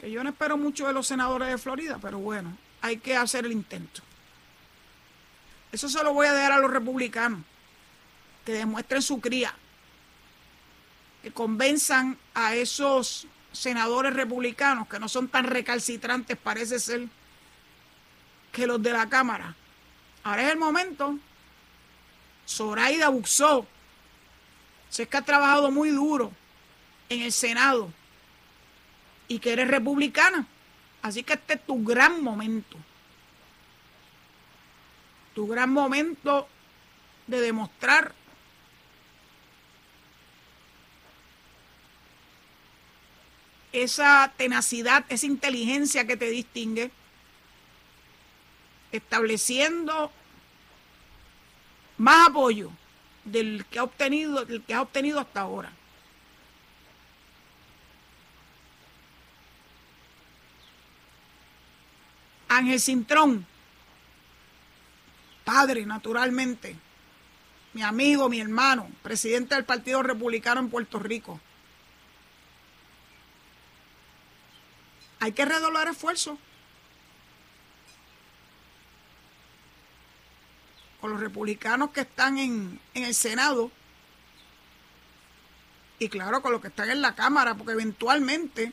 Que 0.00 0.10
yo 0.10 0.24
no 0.24 0.30
espero 0.30 0.56
mucho 0.56 0.86
de 0.86 0.94
los 0.94 1.06
senadores 1.06 1.48
de 1.48 1.58
Florida, 1.58 1.98
pero 2.00 2.18
bueno, 2.18 2.56
hay 2.80 2.96
que 2.96 3.14
hacer 3.14 3.44
el 3.44 3.52
intento. 3.52 4.00
Eso 5.70 5.86
se 5.86 6.02
lo 6.02 6.14
voy 6.14 6.28
a 6.28 6.32
dejar 6.32 6.52
a 6.52 6.60
los 6.60 6.70
republicanos, 6.70 7.42
que 8.46 8.52
demuestren 8.52 9.02
su 9.02 9.20
cría, 9.20 9.54
que 11.22 11.30
convenzan 11.30 12.16
a 12.32 12.54
esos 12.54 13.26
senadores 13.52 14.14
republicanos 14.14 14.88
que 14.88 14.98
no 14.98 15.10
son 15.10 15.28
tan 15.28 15.44
recalcitrantes, 15.44 16.38
parece 16.38 16.80
ser, 16.80 17.06
que 18.50 18.66
los 18.66 18.82
de 18.82 18.94
la 18.94 19.06
Cámara. 19.10 19.56
Ahora 20.22 20.42
es 20.46 20.52
el 20.52 20.58
momento. 20.58 21.18
Zoraida 22.46 23.08
Buxó, 23.08 23.66
sé 24.88 25.06
que 25.06 25.16
ha 25.16 25.22
trabajado 25.22 25.70
muy 25.70 25.90
duro 25.90 26.32
en 27.08 27.22
el 27.22 27.32
Senado 27.32 27.92
y 29.28 29.38
que 29.38 29.52
eres 29.52 29.68
republicana. 29.68 30.46
Así 31.02 31.22
que 31.22 31.34
este 31.34 31.54
es 31.54 31.66
tu 31.66 31.82
gran 31.84 32.22
momento. 32.22 32.76
Tu 35.34 35.46
gran 35.46 35.70
momento 35.70 36.48
de 37.26 37.40
demostrar 37.40 38.12
esa 43.72 44.32
tenacidad, 44.36 45.04
esa 45.08 45.26
inteligencia 45.26 46.06
que 46.06 46.16
te 46.16 46.28
distingue, 46.28 46.90
estableciendo 48.92 50.10
más 51.98 52.28
apoyo 52.28 52.70
del 53.24 53.64
que 53.70 53.78
ha 53.78 53.84
obtenido, 53.84 54.44
del 54.44 54.62
que 54.62 54.74
ha 54.74 54.82
obtenido 54.82 55.20
hasta 55.20 55.40
ahora. 55.40 55.72
Ángel 62.48 62.80
Cintrón, 62.80 63.46
padre, 65.44 65.86
naturalmente, 65.86 66.76
mi 67.72 67.82
amigo, 67.82 68.28
mi 68.28 68.40
hermano, 68.40 68.90
presidente 69.02 69.54
del 69.54 69.64
Partido 69.64 70.02
Republicano 70.02 70.60
en 70.60 70.68
Puerto 70.68 70.98
Rico. 70.98 71.40
Hay 75.20 75.32
que 75.32 75.44
redoblar 75.44 75.86
esfuerzos 75.86 76.38
con 81.00 81.10
los 81.10 81.20
republicanos 81.20 81.90
que 81.90 82.02
están 82.02 82.38
en, 82.38 82.80
en 82.94 83.04
el 83.04 83.14
Senado 83.14 83.70
y 86.00 86.08
claro, 86.08 86.40
con 86.40 86.50
los 86.50 86.62
que 86.62 86.68
están 86.68 86.90
en 86.90 87.02
la 87.02 87.14
Cámara, 87.14 87.54
porque 87.54 87.72
eventualmente, 87.72 88.72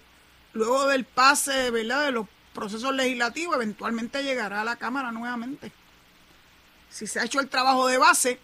luego 0.54 0.88
del 0.88 1.04
pase 1.04 1.72
de 1.72 1.84
los 1.84 2.26
procesos 2.54 2.96
legislativos, 2.96 3.58
eventualmente 3.58 4.24
llegará 4.24 4.62
a 4.62 4.63
la 4.63 4.78
Cámara 4.78 5.12
nuevamente. 5.12 5.74
Si 6.90 7.06
se 7.06 7.20
ha 7.20 7.26
hecho 7.26 7.42
el 7.42 7.50
trabajo 7.50 7.86
de 7.88 7.98
base, 7.98 8.40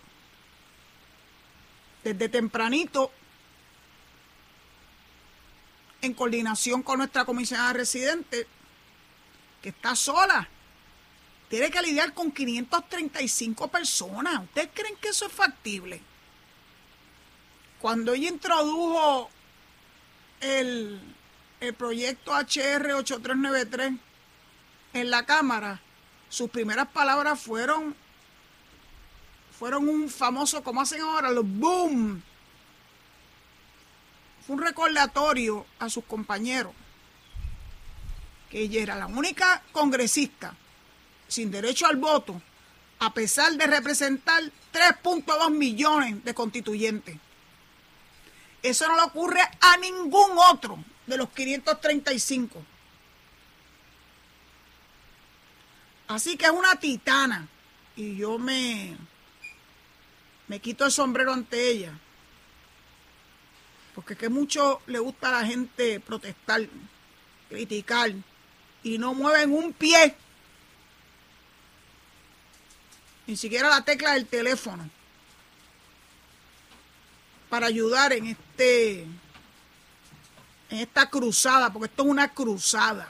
desde 2.04 2.28
tempranito, 2.28 3.10
en 6.02 6.14
coordinación 6.14 6.84
con 6.84 6.98
nuestra 6.98 7.24
comisionada 7.24 7.72
residente, 7.72 8.48
que 9.62 9.70
está 9.70 9.96
sola, 9.96 10.50
tiene 11.54 11.70
que 11.70 11.84
lidiar 11.84 12.16
con 12.16 12.32
535 12.32 13.68
personas. 13.68 14.42
¿Ustedes 14.42 14.70
creen 14.74 14.96
que 14.96 15.10
eso 15.10 15.28
es 15.28 15.32
factible? 15.32 16.02
Cuando 17.80 18.12
ella 18.14 18.30
introdujo 18.30 19.30
el, 20.42 21.00
el 21.60 21.74
proyecto 21.76 22.32
HR 22.32 22.94
8393 22.94 23.94
en 24.94 25.10
la 25.12 25.28
Cámara, 25.28 25.80
sus 26.28 26.50
primeras 26.50 26.88
palabras 26.88 27.40
fueron 27.40 27.96
fueron 29.56 29.88
un 29.88 30.10
famoso, 30.10 30.64
como 30.64 30.82
hacen 30.82 31.02
ahora, 31.02 31.30
los 31.30 31.46
boom. 31.48 32.20
Fue 34.48 34.56
un 34.56 34.62
recordatorio 34.64 35.68
a 35.78 35.88
sus 35.88 36.04
compañeros 36.06 36.74
que 38.50 38.62
ella 38.62 38.82
era 38.82 38.96
la 38.96 39.06
única 39.06 39.62
congresista 39.72 40.56
sin 41.34 41.52
derecho 41.52 41.88
al 41.88 41.98
voto, 41.98 42.42
a 43.00 43.14
pesar 43.14 43.54
de 43.54 43.68
representar 43.68 44.44
3.2 44.72 45.50
millones 45.52 46.24
de 46.24 46.34
constituyentes. 46.34 47.18
Eso 48.62 48.88
no 48.88 48.96
le 48.96 49.02
ocurre 49.02 49.42
a 49.60 49.78
ningún 49.78 50.38
otro 50.38 50.78
de 51.06 51.18
los 51.18 51.30
535. 51.30 52.64
Así 56.08 56.38
que 56.38 56.46
es 56.46 56.52
una 56.52 56.76
titana. 56.80 57.48
Y 57.96 58.16
yo 58.16 58.38
me, 58.38 58.96
me 60.48 60.60
quito 60.60 60.86
el 60.86 60.92
sombrero 60.92 61.34
ante 61.34 61.70
ella. 61.70 61.94
Porque 63.96 64.16
que 64.16 64.30
mucho 64.30 64.82
le 64.88 65.00
gusta 65.00 65.30
a 65.30 65.42
la 65.42 65.48
gente 65.48 66.00
protestar, 66.00 66.62
criticar 67.50 68.14
y 68.82 68.98
no 68.98 69.14
mueven 69.14 69.52
un 69.54 69.74
pie. 69.74 70.16
Ni 73.28 73.38
siquiera 73.38 73.70
la 73.70 73.84
tecla 73.84 74.14
del 74.14 74.26
teléfono. 74.26 74.90
Para 77.50 77.68
ayudar 77.68 78.14
en 78.14 78.28
este 78.28 79.08
en 80.70 80.80
esta 80.80 81.08
cruzada, 81.08 81.72
porque 81.72 81.86
esto 81.86 82.02
es 82.02 82.10
una 82.10 82.34
cruzada. 82.34 83.08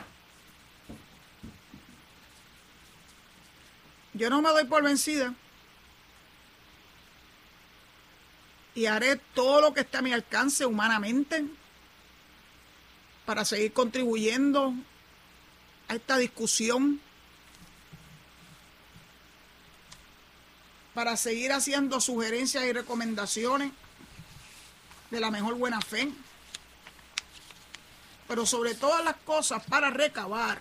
Yo 4.13 4.30
no 4.30 4.41
me 4.41 4.49
doy 4.49 4.65
por 4.65 4.84
vencida. 4.84 5.34
Y 8.76 8.86
haré 8.86 9.15
todo 9.34 9.62
lo 9.62 9.73
que 9.73 9.82
esté 9.82 9.97
a 9.97 10.02
mi 10.02 10.12
alcance 10.12 10.65
humanamente 10.65 11.45
para 13.26 13.45
seguir 13.45 13.71
contribuyendo 13.71 14.73
a 15.88 15.95
esta 15.95 16.17
discusión, 16.17 16.99
para 20.93 21.17
seguir 21.17 21.51
haciendo 21.51 21.99
sugerencias 21.99 22.63
y 22.65 22.73
recomendaciones 22.73 23.71
de 25.12 25.19
la 25.19 25.32
mejor 25.32 25.56
buena 25.56 25.82
fe 25.82 26.12
pero 28.27 28.45
sobre 28.45 28.73
todas 28.73 29.03
las 29.03 29.15
cosas 29.17 29.63
para 29.65 29.89
recabar. 29.89 30.60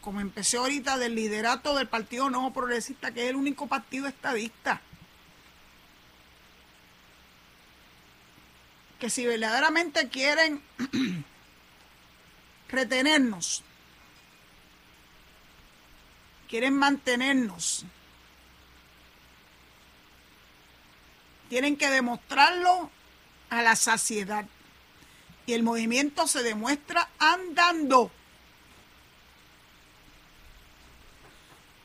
Como 0.00 0.20
empecé 0.20 0.58
ahorita 0.58 0.98
del 0.98 1.14
liderato 1.14 1.74
del 1.74 1.88
Partido 1.88 2.28
Nuevo 2.28 2.52
Progresista, 2.52 3.12
que 3.12 3.24
es 3.24 3.30
el 3.30 3.36
único 3.36 3.66
partido 3.66 4.06
estadista. 4.06 4.80
Que 9.00 9.08
si 9.08 9.26
verdaderamente 9.26 10.08
quieren 10.08 10.62
retenernos, 12.68 13.64
quieren 16.54 16.76
mantenernos, 16.76 17.84
tienen 21.48 21.76
que 21.76 21.90
demostrarlo 21.90 22.92
a 23.50 23.60
la 23.60 23.74
saciedad. 23.74 24.44
Y 25.46 25.54
el 25.54 25.64
movimiento 25.64 26.28
se 26.28 26.44
demuestra 26.44 27.08
andando. 27.18 28.08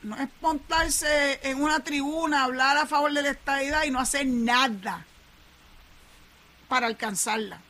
No 0.02 0.16
es 0.18 0.28
montarse 0.40 1.40
en 1.42 1.60
una 1.60 1.80
tribuna, 1.80 2.44
hablar 2.44 2.76
a 2.76 2.86
favor 2.86 3.12
de 3.12 3.22
la 3.22 3.30
estadidad 3.30 3.82
y 3.82 3.90
no 3.90 3.98
hacer 3.98 4.24
nada 4.24 5.04
para 6.68 6.86
alcanzarla. 6.86 7.60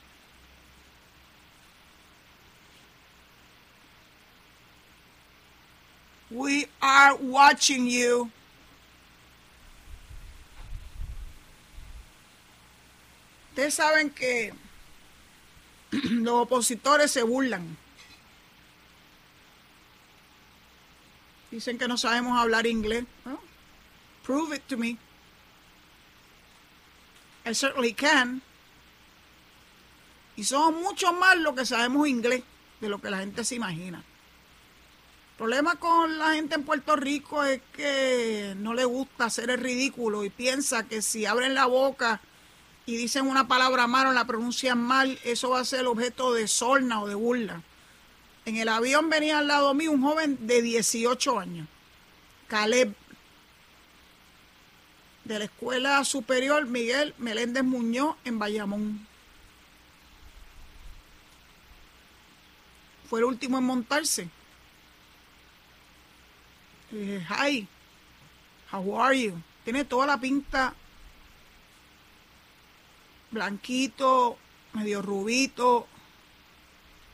We 6.31 6.69
are 6.81 7.17
watching 7.17 7.87
you. 7.87 8.31
Ustedes 13.51 13.75
saben 13.75 14.11
que 14.11 14.53
los 15.91 16.47
opositores 16.47 17.11
se 17.11 17.23
burlan. 17.25 17.77
Dicen 21.51 21.79
que 21.79 21.89
no 21.89 21.97
sabemos 21.97 22.39
hablar 22.39 22.67
inglés. 22.67 23.05
prove 24.23 24.53
it 24.53 24.63
to 24.69 24.77
me. 24.77 24.97
I 27.45 27.53
certainly 27.53 27.93
can. 27.93 28.43
Y 30.37 30.45
somos 30.45 30.81
mucho 30.81 31.13
más 31.13 31.37
lo 31.39 31.55
que 31.55 31.67
sabemos 31.67 32.07
inglés 32.07 32.45
de 32.81 32.89
lo 32.89 33.01
que 33.01 33.11
la 33.11 33.19
gente 33.19 33.45
se 33.45 33.57
imagina. 33.57 34.05
Problema 35.41 35.77
con 35.77 36.19
la 36.19 36.35
gente 36.35 36.55
en 36.55 36.65
Puerto 36.65 36.97
Rico 36.97 37.43
es 37.43 37.63
que 37.73 38.53
no 38.59 38.75
le 38.75 38.85
gusta 38.85 39.25
hacer 39.25 39.49
el 39.49 39.57
ridículo 39.57 40.23
y 40.23 40.29
piensa 40.29 40.87
que 40.87 41.01
si 41.01 41.25
abren 41.25 41.55
la 41.55 41.65
boca 41.65 42.21
y 42.85 42.99
dicen 42.99 43.27
una 43.27 43.49
palabra 43.49 43.87
mal 43.87 44.09
o 44.09 44.13
la 44.13 44.27
pronuncian 44.27 44.79
mal, 44.79 45.19
eso 45.25 45.49
va 45.49 45.61
a 45.61 45.65
ser 45.65 45.87
objeto 45.87 46.35
de 46.35 46.47
sorna 46.47 47.01
o 47.01 47.09
de 47.09 47.15
burla. 47.15 47.63
En 48.45 48.59
el 48.59 48.69
avión 48.69 49.09
venía 49.09 49.39
al 49.39 49.49
lado 49.49 49.73
mío 49.73 49.93
un 49.93 50.03
joven 50.03 50.47
de 50.47 50.61
18 50.61 51.39
años, 51.39 51.67
Caleb, 52.47 52.95
de 55.25 55.39
la 55.39 55.45
Escuela 55.47 56.05
Superior 56.05 56.67
Miguel 56.67 57.15
Meléndez 57.17 57.65
Muñoz 57.65 58.15
en 58.27 58.39
Bayamón. 58.39 59.07
Fue 63.09 63.21
el 63.21 63.25
último 63.25 63.57
en 63.57 63.65
montarse. 63.65 64.29
Y 66.91 66.97
dije, 66.97 67.27
hi, 67.29 67.69
how 68.73 69.01
are 69.01 69.19
you? 69.21 69.41
Tiene 69.65 69.85
toda 69.85 70.07
la 70.07 70.19
pinta 70.19 70.75
blanquito, 73.31 74.37
medio 74.73 75.03
rubito, 75.03 75.87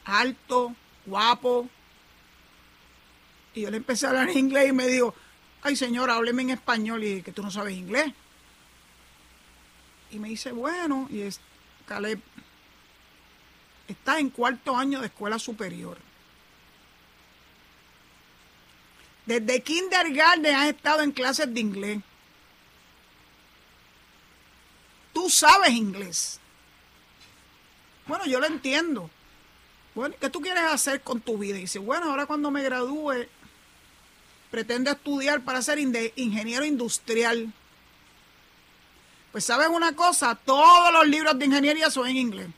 alto, 0.04 0.74
guapo. 1.04 1.68
Y 3.54 3.62
yo 3.62 3.70
le 3.70 3.78
empecé 3.78 4.06
a 4.06 4.10
hablar 4.10 4.30
en 4.30 4.38
inglés 4.38 4.68
y 4.68 4.72
me 4.72 4.86
dijo, 4.86 5.14
ay 5.62 5.76
señora, 5.76 6.14
hábleme 6.14 6.42
en 6.42 6.50
español 6.50 7.04
y 7.04 7.22
que 7.22 7.32
tú 7.32 7.42
no 7.42 7.50
sabes 7.50 7.76
inglés. 7.76 8.12
Y 10.10 10.18
me 10.18 10.28
dice, 10.28 10.52
bueno, 10.52 11.08
y 11.10 11.22
es, 11.22 11.40
Caleb, 11.86 12.20
está 13.88 14.18
en 14.18 14.30
cuarto 14.30 14.76
año 14.76 15.00
de 15.00 15.06
escuela 15.06 15.38
superior. 15.38 15.98
Desde 19.26 19.60
kindergarten 19.60 20.54
has 20.54 20.68
estado 20.68 21.02
en 21.02 21.10
clases 21.10 21.52
de 21.52 21.60
inglés. 21.60 22.00
Tú 25.12 25.28
sabes 25.28 25.70
inglés. 25.70 26.40
Bueno, 28.06 28.24
yo 28.26 28.38
lo 28.38 28.46
entiendo. 28.46 29.10
Bueno, 29.94 30.14
¿qué 30.20 30.30
tú 30.30 30.40
quieres 30.40 30.62
hacer 30.62 31.00
con 31.00 31.20
tu 31.20 31.38
vida? 31.38 31.58
Y 31.58 31.62
dice, 31.62 31.80
bueno, 31.80 32.10
ahora 32.10 32.26
cuando 32.26 32.50
me 32.50 32.62
gradúe, 32.62 33.26
pretendo 34.50 34.90
estudiar 34.90 35.42
para 35.42 35.60
ser 35.62 35.78
ingeniero 35.78 36.64
industrial. 36.64 37.52
Pues 39.32 39.44
sabes 39.44 39.68
una 39.68 39.96
cosa, 39.96 40.34
todos 40.36 40.92
los 40.92 41.06
libros 41.08 41.36
de 41.38 41.46
ingeniería 41.46 41.90
son 41.90 42.06
en 42.06 42.16
inglés. 42.16 42.48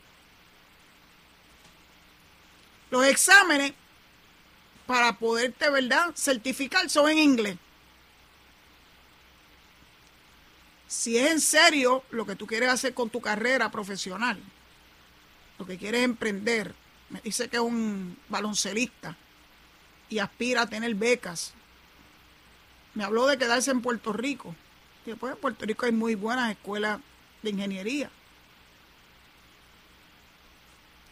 Los 2.91 3.07
exámenes 3.07 3.73
para 4.89 5.19
poderte, 5.19 5.69
¿verdad?, 5.69 6.15
certificar 6.17 6.89
son 6.89 7.11
en 7.11 7.19
inglés. 7.19 7.59
Si 10.87 11.19
es 11.19 11.31
en 11.31 11.41
serio 11.43 12.03
lo 12.11 12.25
que 12.25 12.37
tú 12.37 12.47
quieres 12.47 12.71
hacer 12.71 12.95
con 12.95 13.11
tu 13.11 13.21
carrera 13.21 13.71
profesional, 13.71 14.41
lo 15.59 15.67
que 15.67 15.77
quieres 15.77 16.05
emprender, 16.05 16.75
me 17.11 17.21
dice 17.21 17.51
que 17.51 17.57
es 17.57 17.63
un 17.63 18.17
baloncelista 18.31 19.15
y 20.09 20.21
aspira 20.21 20.63
a 20.63 20.71
tener 20.71 20.95
becas. 20.95 21.53
Me 22.95 23.05
habló 23.05 23.27
de 23.27 23.37
quedarse 23.37 23.71
en 23.71 23.83
Puerto 23.83 24.15
Rico. 24.15 24.57
después 25.05 25.35
en 25.35 25.39
Puerto 25.39 25.67
Rico 25.67 25.85
hay 25.85 25.93
muy 25.93 26.15
buenas 26.15 26.51
escuelas 26.51 26.99
de 27.43 27.51
ingeniería 27.51 28.11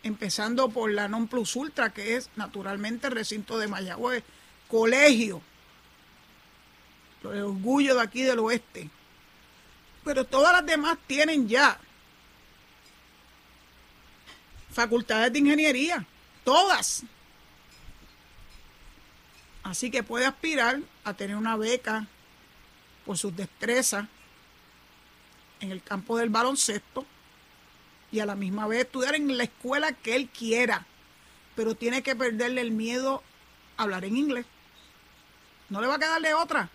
empezando 0.06 0.68
por 0.68 0.90
la 0.90 1.08
Non 1.08 1.26
Plus 1.26 1.56
Ultra, 1.56 1.90
que 1.90 2.16
es 2.16 2.30
naturalmente 2.36 3.08
el 3.08 3.14
recinto 3.14 3.58
de 3.58 3.68
Mayagüez, 3.68 4.24
colegio, 4.68 5.42
el 7.24 7.42
orgullo 7.42 7.96
de 7.96 8.02
aquí 8.02 8.22
del 8.22 8.38
oeste. 8.38 8.88
Pero 10.04 10.24
todas 10.24 10.52
las 10.52 10.64
demás 10.64 10.96
tienen 11.06 11.48
ya 11.48 11.78
facultades 14.70 15.32
de 15.32 15.38
ingeniería, 15.40 16.06
todas. 16.44 17.02
Así 19.64 19.90
que 19.90 20.04
puede 20.04 20.26
aspirar 20.26 20.80
a 21.02 21.14
tener 21.14 21.34
una 21.34 21.56
beca 21.56 22.06
por 23.04 23.18
sus 23.18 23.34
destrezas 23.34 24.06
en 25.58 25.72
el 25.72 25.82
campo 25.82 26.16
del 26.16 26.28
baloncesto 26.28 27.04
y 28.12 28.20
a 28.20 28.26
la 28.26 28.36
misma 28.36 28.66
vez 28.66 28.84
estudiar 28.84 29.14
en 29.14 29.36
la 29.36 29.44
escuela 29.44 29.92
que 29.92 30.16
él 30.16 30.28
quiera, 30.28 30.86
pero 31.54 31.74
tiene 31.74 32.02
que 32.02 32.16
perderle 32.16 32.60
el 32.60 32.70
miedo 32.70 33.22
a 33.76 33.82
hablar 33.82 34.04
en 34.04 34.16
inglés. 34.16 34.46
No 35.68 35.80
le 35.80 35.86
va 35.86 35.96
a 35.96 35.98
quedarle 35.98 36.34
otra. 36.34 36.70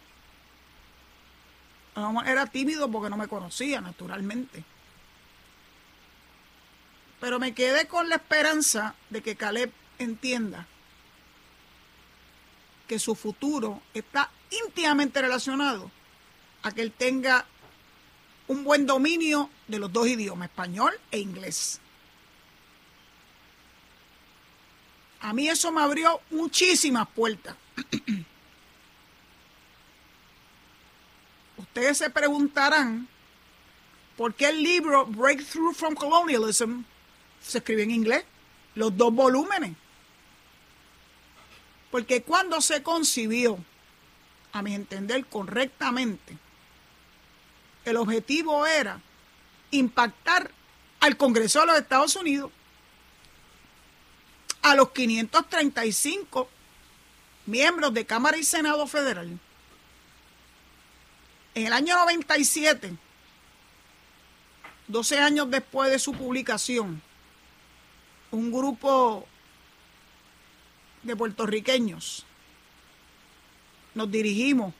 Era 2.26 2.46
tímido 2.48 2.90
porque 2.90 3.10
no 3.10 3.18
me 3.18 3.28
conocía, 3.28 3.82
naturalmente. 3.82 4.64
Pero 7.20 7.40
me 7.40 7.54
quedé 7.54 7.88
con 7.88 8.10
la 8.10 8.16
esperanza 8.16 8.96
de 9.10 9.22
que 9.22 9.36
Caleb 9.36 9.72
entienda 10.00 10.68
que 12.88 12.98
su 13.00 13.16
futuro 13.16 13.82
está 13.94 14.30
íntimamente 14.66 15.22
relacionado 15.22 15.92
a 16.64 16.72
que 16.72 16.82
él 16.82 16.92
tenga 16.92 17.46
un 18.48 18.64
buen 18.64 18.86
dominio 18.86 19.50
de 19.72 19.80
los 19.80 19.92
dos 19.92 20.08
idiomas, 20.08 20.50
español 20.50 20.94
e 21.10 21.20
inglés. 21.20 21.80
A 25.22 25.34
mí 25.34 25.48
eso 25.48 25.72
me 25.72 25.82
abrió 25.82 26.20
muchísimas 26.30 27.08
puertas. 27.10 27.56
Ustedes 31.58 31.98
se 31.98 32.10
preguntarán 32.10 33.08
por 34.18 34.34
qué 34.34 34.50
el 34.50 34.62
libro 34.62 35.06
Breakthrough 35.06 35.74
from 35.74 35.96
Colonialism 35.96 36.82
se 37.42 37.60
escribe 37.60 37.84
en 37.84 37.92
inglés, 37.92 38.26
los 38.76 38.96
dos 38.98 39.14
volúmenes. 39.14 39.76
Porque 41.92 42.24
cuando 42.24 42.60
se 42.62 42.84
concibió, 42.84 43.58
a 44.54 44.62
mi 44.62 44.76
entender 44.76 45.26
correctamente, 45.28 46.38
el 47.86 47.96
objetivo 47.96 48.66
era 48.66 49.00
impactar 49.72 50.52
al 51.00 51.18
Congreso 51.18 51.62
de 51.62 51.66
los 51.68 51.78
Estados 51.78 52.16
Unidos, 52.16 52.52
a 54.62 54.76
los 54.76 54.92
535 54.92 56.50
miembros 57.48 57.94
de 57.94 58.06
Cámara 58.06 58.38
y 58.38 58.44
Senado 58.44 58.86
Federal. 58.86 59.40
En 61.56 61.66
el 61.66 61.74
año 61.74 61.96
97, 61.96 62.94
12 64.88 65.20
años 65.20 65.50
después 65.50 65.90
de 65.90 66.00
su 66.00 66.14
publicación, 66.14 67.02
un 68.30 68.52
grupo 68.52 69.26
de 71.04 71.16
puertorriqueños 71.16 72.26
nos 73.94 74.10
dirigimos 74.10 74.74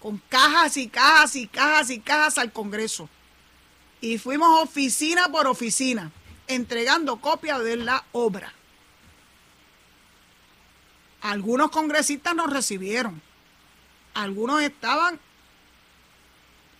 con 0.00 0.18
cajas 0.28 0.76
y 0.76 0.88
cajas 0.88 1.36
y 1.36 1.46
cajas 1.46 1.90
y 1.90 2.00
cajas 2.00 2.38
al 2.38 2.52
Congreso. 2.52 3.08
Y 4.00 4.18
fuimos 4.18 4.62
oficina 4.62 5.28
por 5.30 5.46
oficina, 5.46 6.10
entregando 6.46 7.16
copias 7.16 7.62
de 7.62 7.76
la 7.76 8.04
obra. 8.12 8.52
Algunos 11.22 11.70
congresistas 11.70 12.34
nos 12.34 12.52
recibieron, 12.52 13.20
algunos 14.14 14.62
estaban 14.62 15.18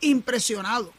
impresionados. 0.01 0.91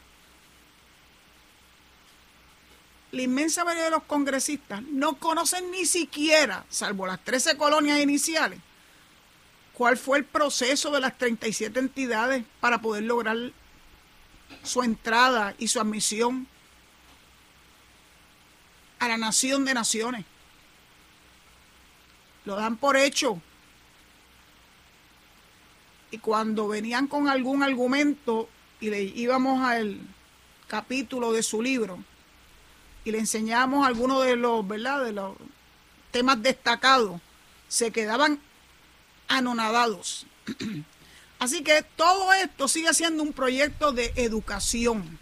La 3.10 3.22
inmensa 3.22 3.64
mayoría 3.64 3.84
de 3.84 3.90
los 3.90 4.02
congresistas 4.02 4.82
no 4.82 5.18
conocen 5.18 5.70
ni 5.70 5.86
siquiera, 5.86 6.66
salvo 6.68 7.06
las 7.06 7.24
13 7.24 7.56
colonias 7.56 8.00
iniciales, 8.00 8.60
cuál 9.72 9.96
fue 9.96 10.18
el 10.18 10.24
proceso 10.24 10.90
de 10.90 11.00
las 11.00 11.16
37 11.16 11.78
entidades 11.78 12.44
para 12.60 12.82
poder 12.82 13.04
lograr 13.04 13.38
su 14.62 14.82
entrada 14.82 15.54
y 15.58 15.68
su 15.68 15.80
admisión 15.80 16.46
a 18.98 19.08
la 19.08 19.16
nación 19.16 19.64
de 19.64 19.74
naciones. 19.74 20.24
Lo 22.44 22.56
dan 22.56 22.76
por 22.76 22.96
hecho. 22.96 23.40
Y 26.10 26.18
cuando 26.18 26.68
venían 26.68 27.06
con 27.06 27.28
algún 27.28 27.62
argumento 27.62 28.48
y 28.80 28.90
le 28.90 29.02
íbamos 29.02 29.62
al 29.62 30.00
capítulo 30.66 31.32
de 31.32 31.42
su 31.42 31.62
libro 31.62 31.98
y 33.04 33.10
le 33.10 33.18
enseñamos 33.18 33.86
algunos 33.86 34.24
de 34.24 34.36
los, 34.36 34.66
¿verdad? 34.66 35.04
De 35.04 35.12
los 35.12 35.36
temas 36.10 36.42
destacados, 36.42 37.20
se 37.68 37.90
quedaban 37.90 38.40
anonadados. 39.28 40.26
Así 41.38 41.62
que 41.62 41.82
todo 41.82 42.32
esto 42.32 42.66
sigue 42.66 42.92
siendo 42.94 43.22
un 43.22 43.32
proyecto 43.32 43.92
de 43.92 44.12
educación. 44.16 45.18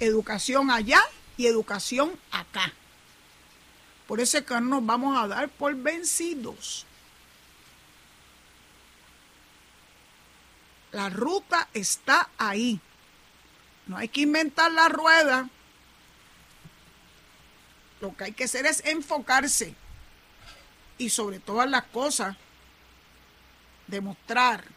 Educación 0.00 0.70
allá 0.70 1.00
y 1.36 1.46
educación 1.46 2.18
acá. 2.30 2.72
Por 4.06 4.20
eso 4.20 4.38
es 4.38 4.44
que 4.44 4.54
no 4.54 4.60
nos 4.60 4.86
vamos 4.86 5.18
a 5.18 5.26
dar 5.28 5.48
por 5.48 5.74
vencidos. 5.74 6.86
La 10.92 11.10
ruta 11.10 11.68
está 11.74 12.30
ahí. 12.38 12.80
No 13.86 13.96
hay 13.96 14.08
que 14.08 14.22
inventar 14.22 14.70
la 14.72 14.88
rueda. 14.88 15.48
Lo 18.00 18.16
que 18.16 18.24
hay 18.24 18.32
que 18.32 18.44
hacer 18.44 18.66
es 18.66 18.84
enfocarse 18.84 19.74
y 20.96 21.10
sobre 21.10 21.40
todas 21.40 21.68
las 21.68 21.84
cosas 21.84 22.36
demostrar 23.86 24.73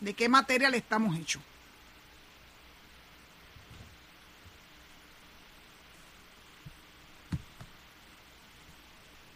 de 0.00 0.14
qué 0.14 0.28
material 0.28 0.74
estamos 0.74 1.16
hechos. 1.16 1.42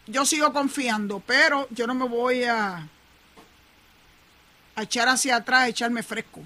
Yo 0.06 0.26
sigo 0.26 0.52
confiando, 0.52 1.20
pero 1.20 1.66
yo 1.70 1.86
no 1.86 1.94
me 1.94 2.06
voy 2.06 2.44
a, 2.44 2.88
a 4.74 4.82
echar 4.82 5.08
hacia 5.08 5.36
atrás, 5.36 5.60
a 5.60 5.68
echarme 5.68 6.02
fresco. 6.02 6.42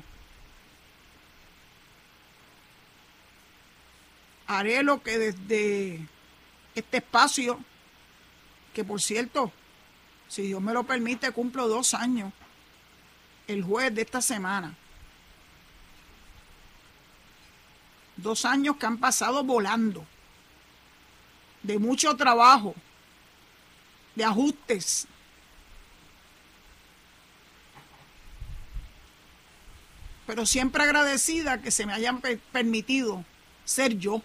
Haré 4.47 4.83
lo 4.83 5.03
que 5.03 5.19
desde 5.19 6.07
este 6.75 6.99
espacio, 6.99 7.59
que 8.73 8.85
por 8.85 9.01
cierto, 9.01 9.51
si 10.29 10.43
Dios 10.43 10.61
me 10.61 10.73
lo 10.73 10.85
permite, 10.85 11.33
cumplo 11.33 11.67
dos 11.67 11.95
años 11.95 12.33
el 13.47 13.63
juez 13.63 13.95
de 13.95 14.03
esta 14.03 14.21
semana. 14.21 14.75
Dos 18.17 18.45
años 18.45 18.77
que 18.77 18.87
han 18.87 18.99
pasado 18.99 19.45
volando, 19.45 20.05
de 21.63 21.79
mucho 21.79 22.17
trabajo, 22.17 22.75
de 24.15 24.25
ajustes. 24.25 25.07
Pero 30.27 30.45
siempre 30.45 30.83
agradecida 30.83 31.61
que 31.63 31.71
se 31.71 31.87
me 31.87 31.93
hayan 31.93 32.21
permitido 32.53 33.25
ser 33.65 33.97
yo. 33.97 34.23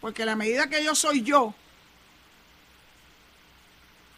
Porque 0.00 0.22
a 0.22 0.26
la 0.26 0.36
medida 0.36 0.70
que 0.70 0.82
yo 0.82 0.94
soy 0.94 1.22
yo, 1.22 1.54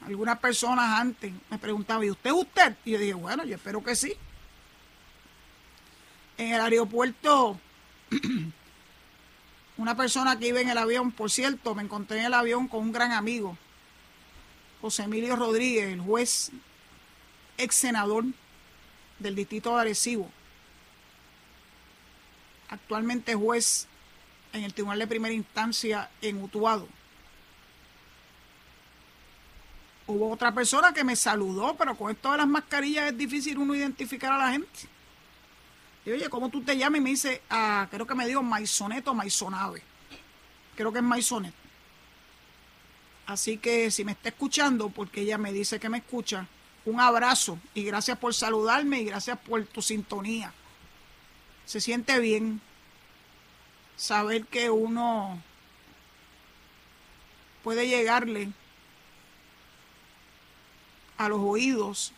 algunas 0.06 0.38
personas 0.38 1.00
antes 1.00 1.32
me 1.50 1.58
preguntaban, 1.58 2.04
¿y 2.04 2.10
usted 2.10 2.30
es 2.30 2.36
usted? 2.36 2.76
Y 2.84 2.92
yo 2.92 2.98
dije, 2.98 3.14
bueno, 3.14 3.44
yo 3.44 3.54
espero 3.54 3.82
que 3.82 3.94
sí. 3.94 4.14
En 6.38 6.52
el 6.54 6.60
aeropuerto, 6.60 7.58
una 9.76 9.96
persona 9.96 10.38
que 10.38 10.48
iba 10.48 10.60
en 10.60 10.68
el 10.68 10.78
avión, 10.78 11.12
por 11.12 11.30
cierto, 11.30 11.74
me 11.74 11.82
encontré 11.82 12.20
en 12.20 12.26
el 12.26 12.34
avión 12.34 12.68
con 12.68 12.80
un 12.80 12.92
gran 12.92 13.12
amigo, 13.12 13.56
José 14.80 15.04
Emilio 15.04 15.36
Rodríguez, 15.36 15.92
el 15.92 16.00
juez 16.00 16.50
ex 17.58 17.74
senador 17.74 18.24
del 19.20 19.36
distrito 19.36 19.74
de 19.74 19.82
Arecibo, 19.82 20.28
actualmente 22.68 23.34
juez 23.34 23.86
en 24.52 24.64
el 24.64 24.74
Tribunal 24.74 24.98
de 24.98 25.06
Primera 25.06 25.34
Instancia 25.34 26.10
en 26.20 26.42
Utuado. 26.42 26.88
Hubo 30.12 30.30
otra 30.30 30.52
persona 30.52 30.92
que 30.92 31.04
me 31.04 31.16
saludó, 31.16 31.74
pero 31.74 31.96
con 31.96 32.10
esto 32.10 32.30
de 32.32 32.36
las 32.36 32.46
mascarillas 32.46 33.10
es 33.10 33.16
difícil 33.16 33.56
uno 33.56 33.74
identificar 33.74 34.30
a 34.30 34.36
la 34.36 34.52
gente. 34.52 34.80
Y 36.04 36.10
oye, 36.10 36.28
¿cómo 36.28 36.50
tú 36.50 36.62
te 36.62 36.76
llamas? 36.76 36.98
Y 36.98 37.02
me 37.02 37.10
dice, 37.10 37.40
ah, 37.48 37.88
creo 37.90 38.06
que 38.06 38.14
me 38.14 38.26
digo 38.26 38.42
Maisonet 38.42 39.08
o 39.08 39.14
Maisonave. 39.14 39.82
Creo 40.76 40.92
que 40.92 40.98
es 40.98 41.04
Maisonet. 41.04 41.54
Así 43.26 43.56
que 43.56 43.90
si 43.90 44.04
me 44.04 44.12
está 44.12 44.28
escuchando, 44.28 44.90
porque 44.90 45.22
ella 45.22 45.38
me 45.38 45.50
dice 45.50 45.80
que 45.80 45.88
me 45.88 45.98
escucha, 45.98 46.46
un 46.84 47.00
abrazo 47.00 47.58
y 47.72 47.82
gracias 47.84 48.18
por 48.18 48.34
saludarme 48.34 49.00
y 49.00 49.06
gracias 49.06 49.38
por 49.38 49.64
tu 49.64 49.80
sintonía. 49.80 50.52
Se 51.64 51.80
siente 51.80 52.18
bien 52.18 52.60
saber 53.96 54.44
que 54.44 54.68
uno 54.68 55.40
puede 57.64 57.88
llegarle 57.88 58.52
a 61.24 61.28
los 61.28 61.40
oídos, 61.40 62.12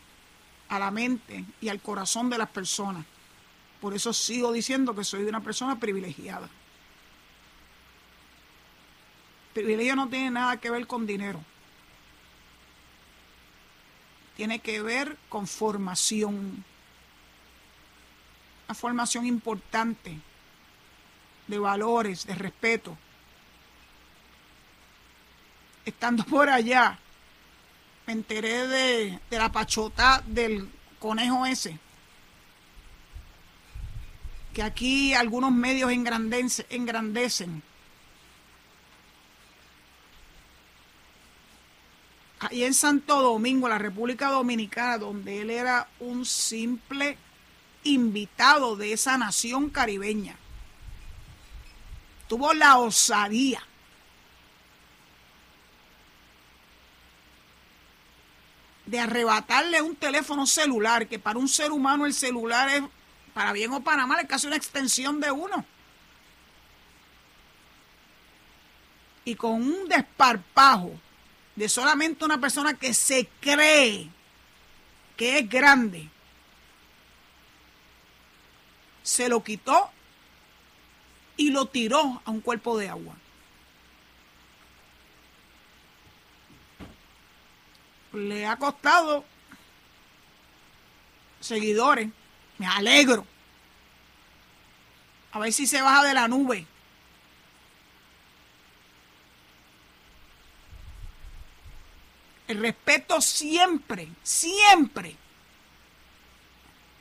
a 0.69 0.79
la 0.79 0.91
mente 0.91 1.45
y 1.61 1.69
al 1.69 1.81
corazón 1.81 2.31
de 2.31 2.39
las 2.39 2.49
personas. 2.49 3.05
Por 3.81 3.95
eso 3.95 4.13
sigo 4.13 4.53
diciendo 4.53 4.95
que 4.95 5.05
soy 5.05 5.25
una 5.25 5.41
persona 5.41 5.79
privilegiada. 5.79 6.49
Privilegio 9.53 9.95
no 9.95 10.09
tiene 10.09 10.31
nada 10.31 10.57
que 10.57 10.71
ver 10.71 10.87
con 10.87 11.07
dinero. 11.07 11.41
Tiene 14.37 14.59
que 14.59 14.83
ver 14.83 15.17
con 15.29 15.47
formación. 15.47 16.65
Una 18.67 18.75
formación 18.75 19.27
importante 19.27 20.19
de 21.47 21.59
valores, 21.59 22.27
de 22.27 22.35
respeto. 22.35 22.97
Estando 25.85 26.25
por 26.25 26.49
allá, 26.49 26.99
me 28.07 28.13
enteré 28.13 28.67
de, 28.67 29.21
la 29.31 29.51
pachota 29.51 30.23
del 30.27 30.69
conejo 30.99 31.47
ese. 31.47 31.79
Que 34.53 34.63
aquí 34.63 35.15
algunos 35.15 35.53
medios 35.53 35.91
engrandecen. 35.91 37.63
Ahí 42.41 42.63
en 42.63 42.75
Santo 42.75 43.23
Domingo, 43.23 43.69
la 43.69 43.79
República 43.79 44.29
Dominicana, 44.29 44.99
donde 44.99 45.41
él 45.41 45.51
era 45.51 45.89
un 45.99 46.27
simple 46.27 47.17
invitado 47.85 48.77
de 48.77 48.93
esa 48.93 49.17
nación 49.17 49.71
caribeña, 49.71 50.37
tuvo 52.29 52.53
la 52.53 52.79
osadía 52.79 53.63
de 58.87 59.01
arrebatarle 59.01 59.81
un 59.81 59.97
teléfono 59.97 60.47
celular, 60.47 61.09
que 61.09 61.19
para 61.19 61.39
un 61.39 61.49
ser 61.49 61.73
humano 61.73 62.07
el 62.07 62.15
celular 62.15 62.69
es, 62.69 62.83
para 63.33 63.53
bien 63.53 63.73
o 63.73 63.83
para 63.83 64.07
mal, 64.07 64.21
es 64.21 64.29
casi 64.29 64.47
una 64.47 64.57
extensión 64.57 65.21
de 65.21 65.31
uno. 65.31 65.65
Y 69.25 69.35
con 69.37 69.55
un 69.55 69.89
desparpajo 69.89 70.93
de 71.57 71.69
solamente 71.69 72.25
una 72.25 72.41
persona 72.41 72.75
que 72.75 72.93
se 72.93 73.29
cree 73.41 74.11
que 75.17 75.39
es 75.39 75.49
grande, 75.49 76.09
se 79.03 79.29
lo 79.29 79.43
quitó 79.43 79.91
y 81.37 81.51
lo 81.51 81.67
tiró 81.67 82.21
a 82.25 82.31
un 82.31 82.41
cuerpo 82.41 82.77
de 82.77 82.89
agua. 82.89 83.15
Le 88.15 88.47
ha 88.47 88.57
costado 88.57 89.25
seguidores. 91.41 92.09
Me 92.59 92.67
alegro. 92.67 93.27
A 95.33 95.39
ver 95.41 95.53
si 95.53 95.67
se 95.67 95.83
baja 95.83 96.05
de 96.05 96.15
la 96.15 96.29
nube. 96.29 96.67
El 102.47 102.61
respeto 102.61 103.21
siempre, 103.21 104.09
siempre 104.23 105.17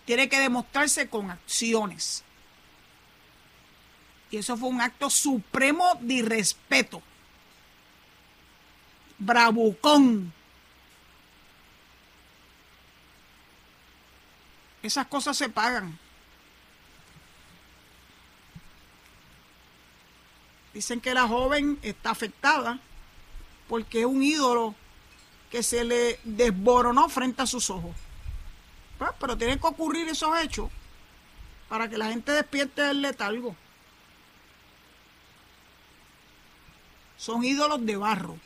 tiene 0.05 0.27
que 0.29 0.39
demostrarse 0.39 1.09
con 1.09 1.29
acciones. 1.29 2.23
Y 4.31 4.37
eso 4.37 4.57
fue 4.57 4.69
un 4.69 4.81
acto 4.81 5.09
supremo 5.09 5.97
de 6.01 6.15
irrespeto. 6.15 7.01
Bravucón. 9.19 10.33
Esas 14.83 15.07
cosas 15.07 15.37
se 15.37 15.49
pagan. 15.49 15.97
Dicen 20.73 20.99
que 20.99 21.13
la 21.13 21.27
joven 21.27 21.79
está 21.81 22.11
afectada 22.11 22.79
porque 23.69 24.01
es 24.01 24.05
un 24.05 24.21
ídolo 24.21 24.75
que 25.49 25.63
se 25.63 25.83
le 25.83 26.19
desboronó 26.23 27.07
frente 27.09 27.41
a 27.41 27.47
sus 27.47 27.69
ojos. 27.69 27.95
Pues, 28.97 29.11
pero 29.19 29.37
tienen 29.37 29.59
que 29.59 29.67
ocurrir 29.67 30.07
esos 30.07 30.37
hechos 30.39 30.69
para 31.69 31.89
que 31.89 31.97
la 31.97 32.09
gente 32.09 32.31
despierte 32.31 32.81
del 32.81 33.01
letargo. 33.01 33.55
Son 37.17 37.43
ídolos 37.43 37.85
de 37.85 37.95
barro 37.95 38.37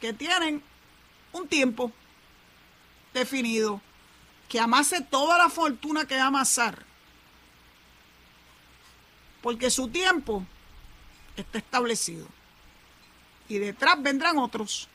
que 0.00 0.12
tienen 0.12 0.62
un 1.32 1.48
tiempo 1.48 1.92
definido 3.14 3.80
que 4.52 4.60
amase 4.60 5.00
toda 5.00 5.38
la 5.38 5.48
fortuna 5.48 6.04
que 6.04 6.14
va 6.14 6.24
a 6.24 6.26
amasar. 6.26 6.84
Porque 9.40 9.70
su 9.70 9.88
tiempo 9.88 10.44
está 11.34 11.56
establecido. 11.56 12.28
Y 13.48 13.56
detrás 13.56 13.94
vendrán 14.02 14.36
otros. 14.36 14.90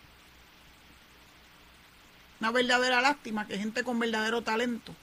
Una 2.39 2.51
verdadera 2.51 3.01
lástima 3.01 3.47
que 3.47 3.57
gente 3.57 3.83
con 3.83 3.97
verdadero 3.97 4.43
talento 4.43 4.93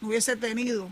no 0.00 0.08
hubiese 0.08 0.34
tenido 0.34 0.90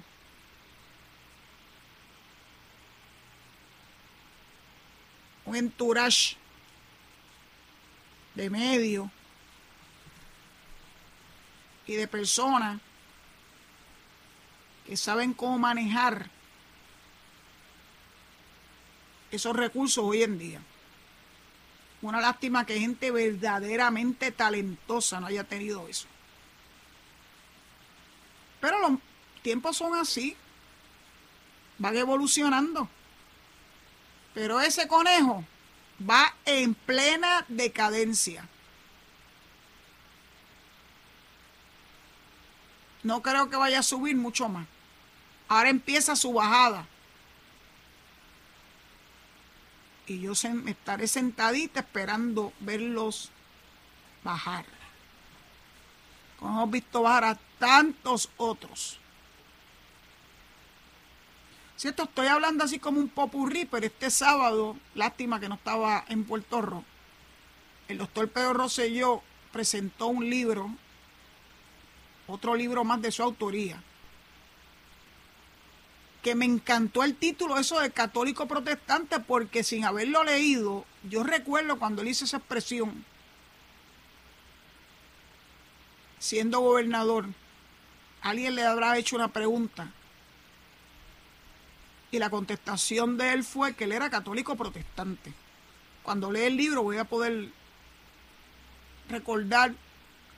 un 5.47 5.57
entourage 5.57 6.37
de 8.35 8.51
medio 8.51 9.11
y 11.93 11.97
de 11.97 12.09
personas 12.09 12.81
que 14.87 14.97
saben 14.97 15.35
cómo 15.35 15.59
manejar 15.59 16.31
esos 19.31 19.55
recursos 19.55 20.03
hoy 20.03 20.23
en 20.23 20.39
día. 20.39 20.63
Una 22.01 22.21
lástima 22.21 22.65
que 22.65 22.81
gente 22.81 23.11
verdaderamente 23.11 24.33
talentosa 24.33 25.21
no 25.21 25.27
haya 25.27 25.45
tenido 25.45 25.87
eso. 25.87 26.07
Pero 28.61 28.79
los 28.81 28.99
tiempos 29.43 29.77
son 29.77 29.95
así, 29.95 30.35
van 31.77 31.97
evolucionando. 31.97 32.89
Pero 34.33 34.61
ese 34.63 34.89
conejo 34.89 35.45
va 36.09 36.35
en 36.47 36.75
plena 36.75 37.45
decadencia. 37.49 38.49
No 43.03 43.23
creo 43.23 43.51
que 43.51 43.57
vaya 43.57 43.81
a 43.81 43.83
subir 43.83 44.17
mucho 44.17 44.49
más. 44.49 44.67
Ahora 45.49 45.71
empieza 45.71 46.17
su 46.17 46.33
bajada. 46.33 46.87
Y 50.07 50.21
yo 50.21 50.33
estaré 50.33 51.07
sentadita 51.09 51.81
esperando 51.81 52.53
verlos 52.61 53.31
bajar. 54.25 54.65
Como 56.39 56.53
hemos 56.53 56.71
visto 56.71 57.03
bajar 57.03 57.25
a 57.25 57.39
tantos 57.59 58.29
otros. 58.37 58.99
Cierto, 61.77 62.05
estoy 62.05 62.29
hablando 62.29 62.63
así 62.65 62.79
como 62.79 63.01
un 63.01 63.09
popurrí, 63.09 63.65
pero 63.65 63.87
este 63.87 64.11
sábado, 64.11 64.77
lástima 64.95 65.41
que 65.41 65.49
no 65.49 65.57
estaba 65.57 66.05
en 66.09 66.25
Puerto 66.25 66.63
Rico, 66.63 66.85
el 67.89 67.99
doctor 67.99 68.29
Pedro 68.29 68.53
Rosselló 68.55 69.23
presentó 69.53 70.07
un 70.07 70.31
libro, 70.31 70.71
otro 72.27 72.55
libro 72.55 72.85
más 72.85 73.03
de 73.03 73.13
su 73.13 73.23
autoría, 73.23 73.83
que 76.23 76.35
me 76.35 76.45
encantó 76.45 77.03
el 77.03 77.17
título, 77.17 77.59
eso 77.59 77.81
de 77.81 77.91
católico 77.91 78.47
protestante, 78.47 79.19
porque 79.19 79.65
sin 79.65 79.85
haberlo 79.85 80.23
leído, 80.23 80.85
yo 81.09 81.25
recuerdo 81.25 81.79
cuando 81.79 82.03
él 82.03 82.09
hizo 82.09 82.25
esa 82.25 82.37
expresión, 82.37 83.05
siendo 86.19 86.61
gobernador, 86.61 87.27
alguien 88.23 88.55
le 88.55 88.65
habrá 88.65 88.97
hecho 88.97 89.17
una 89.17 89.29
pregunta 89.29 89.91
y 92.13 92.19
la 92.19 92.31
contestación 92.31 93.17
de 93.17 93.33
él 93.33 93.43
fue 93.43 93.75
que 93.75 93.85
él 93.85 93.93
era 93.93 94.11
católico 94.11 94.55
protestante. 94.55 95.33
Cuando 96.03 96.31
lee 96.31 96.43
el 96.43 96.57
libro 96.57 96.83
voy 96.83 96.99
a 96.99 97.05
poder 97.05 97.49
recordar 99.09 99.75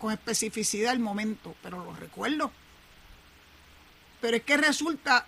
con 0.04 0.12
especificidad 0.12 0.92
el 0.92 0.98
momento, 0.98 1.56
pero 1.62 1.82
lo 1.82 1.94
recuerdo. 1.94 2.52
Pero 4.20 4.36
es 4.36 4.42
que 4.42 4.58
resulta 4.58 5.26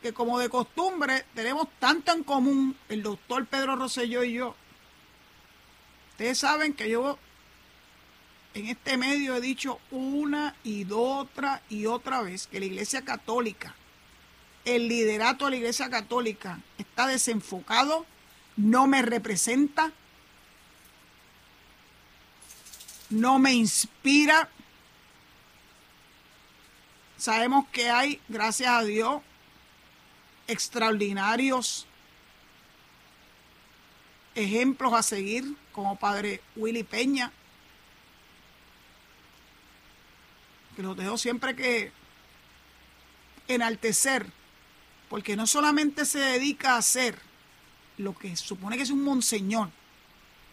que 0.00 0.12
como 0.12 0.38
de 0.38 0.48
costumbre 0.48 1.24
tenemos 1.34 1.66
tanto 1.80 2.12
en 2.12 2.22
común 2.22 2.76
el 2.88 3.02
doctor 3.02 3.44
Pedro 3.46 3.74
Rosselló 3.74 4.22
y 4.22 4.34
yo. 4.34 4.54
Ustedes 6.12 6.38
saben 6.38 6.74
que 6.74 6.88
yo 6.88 7.18
en 8.54 8.68
este 8.68 8.98
medio 8.98 9.34
he 9.34 9.40
dicho 9.40 9.80
una 9.90 10.54
y 10.62 10.86
otra 10.92 11.60
y 11.68 11.86
otra 11.86 12.22
vez 12.22 12.46
que 12.46 12.60
la 12.60 12.66
Iglesia 12.66 13.04
Católica 13.04 13.74
el 14.64 14.86
liderato 14.86 15.46
de 15.46 15.50
la 15.50 15.56
Iglesia 15.56 15.90
Católica 15.90 16.60
está 16.78 17.08
desenfocado, 17.08 18.06
no 18.56 18.86
me 18.86 19.02
representa, 19.02 19.92
no 23.14 23.38
me 23.38 23.52
inspira. 23.52 24.48
Sabemos 27.16 27.66
que 27.68 27.88
hay, 27.88 28.20
gracias 28.28 28.68
a 28.68 28.82
Dios, 28.82 29.22
extraordinarios 30.46 31.86
ejemplos 34.34 34.92
a 34.92 35.02
seguir, 35.02 35.56
como 35.72 35.96
Padre 35.96 36.40
Willy 36.56 36.82
Peña, 36.82 37.30
que 40.74 40.82
los 40.82 40.96
dejo 40.96 41.16
siempre 41.16 41.54
que 41.54 41.92
enaltecer 43.46 44.26
porque 45.08 45.36
no 45.36 45.46
solamente 45.46 46.04
se 46.04 46.18
dedica 46.18 46.74
a 46.74 46.78
hacer 46.78 47.16
lo 47.96 48.16
que 48.16 48.34
supone 48.34 48.76
que 48.76 48.82
es 48.82 48.90
un 48.90 49.04
monseñor, 49.04 49.70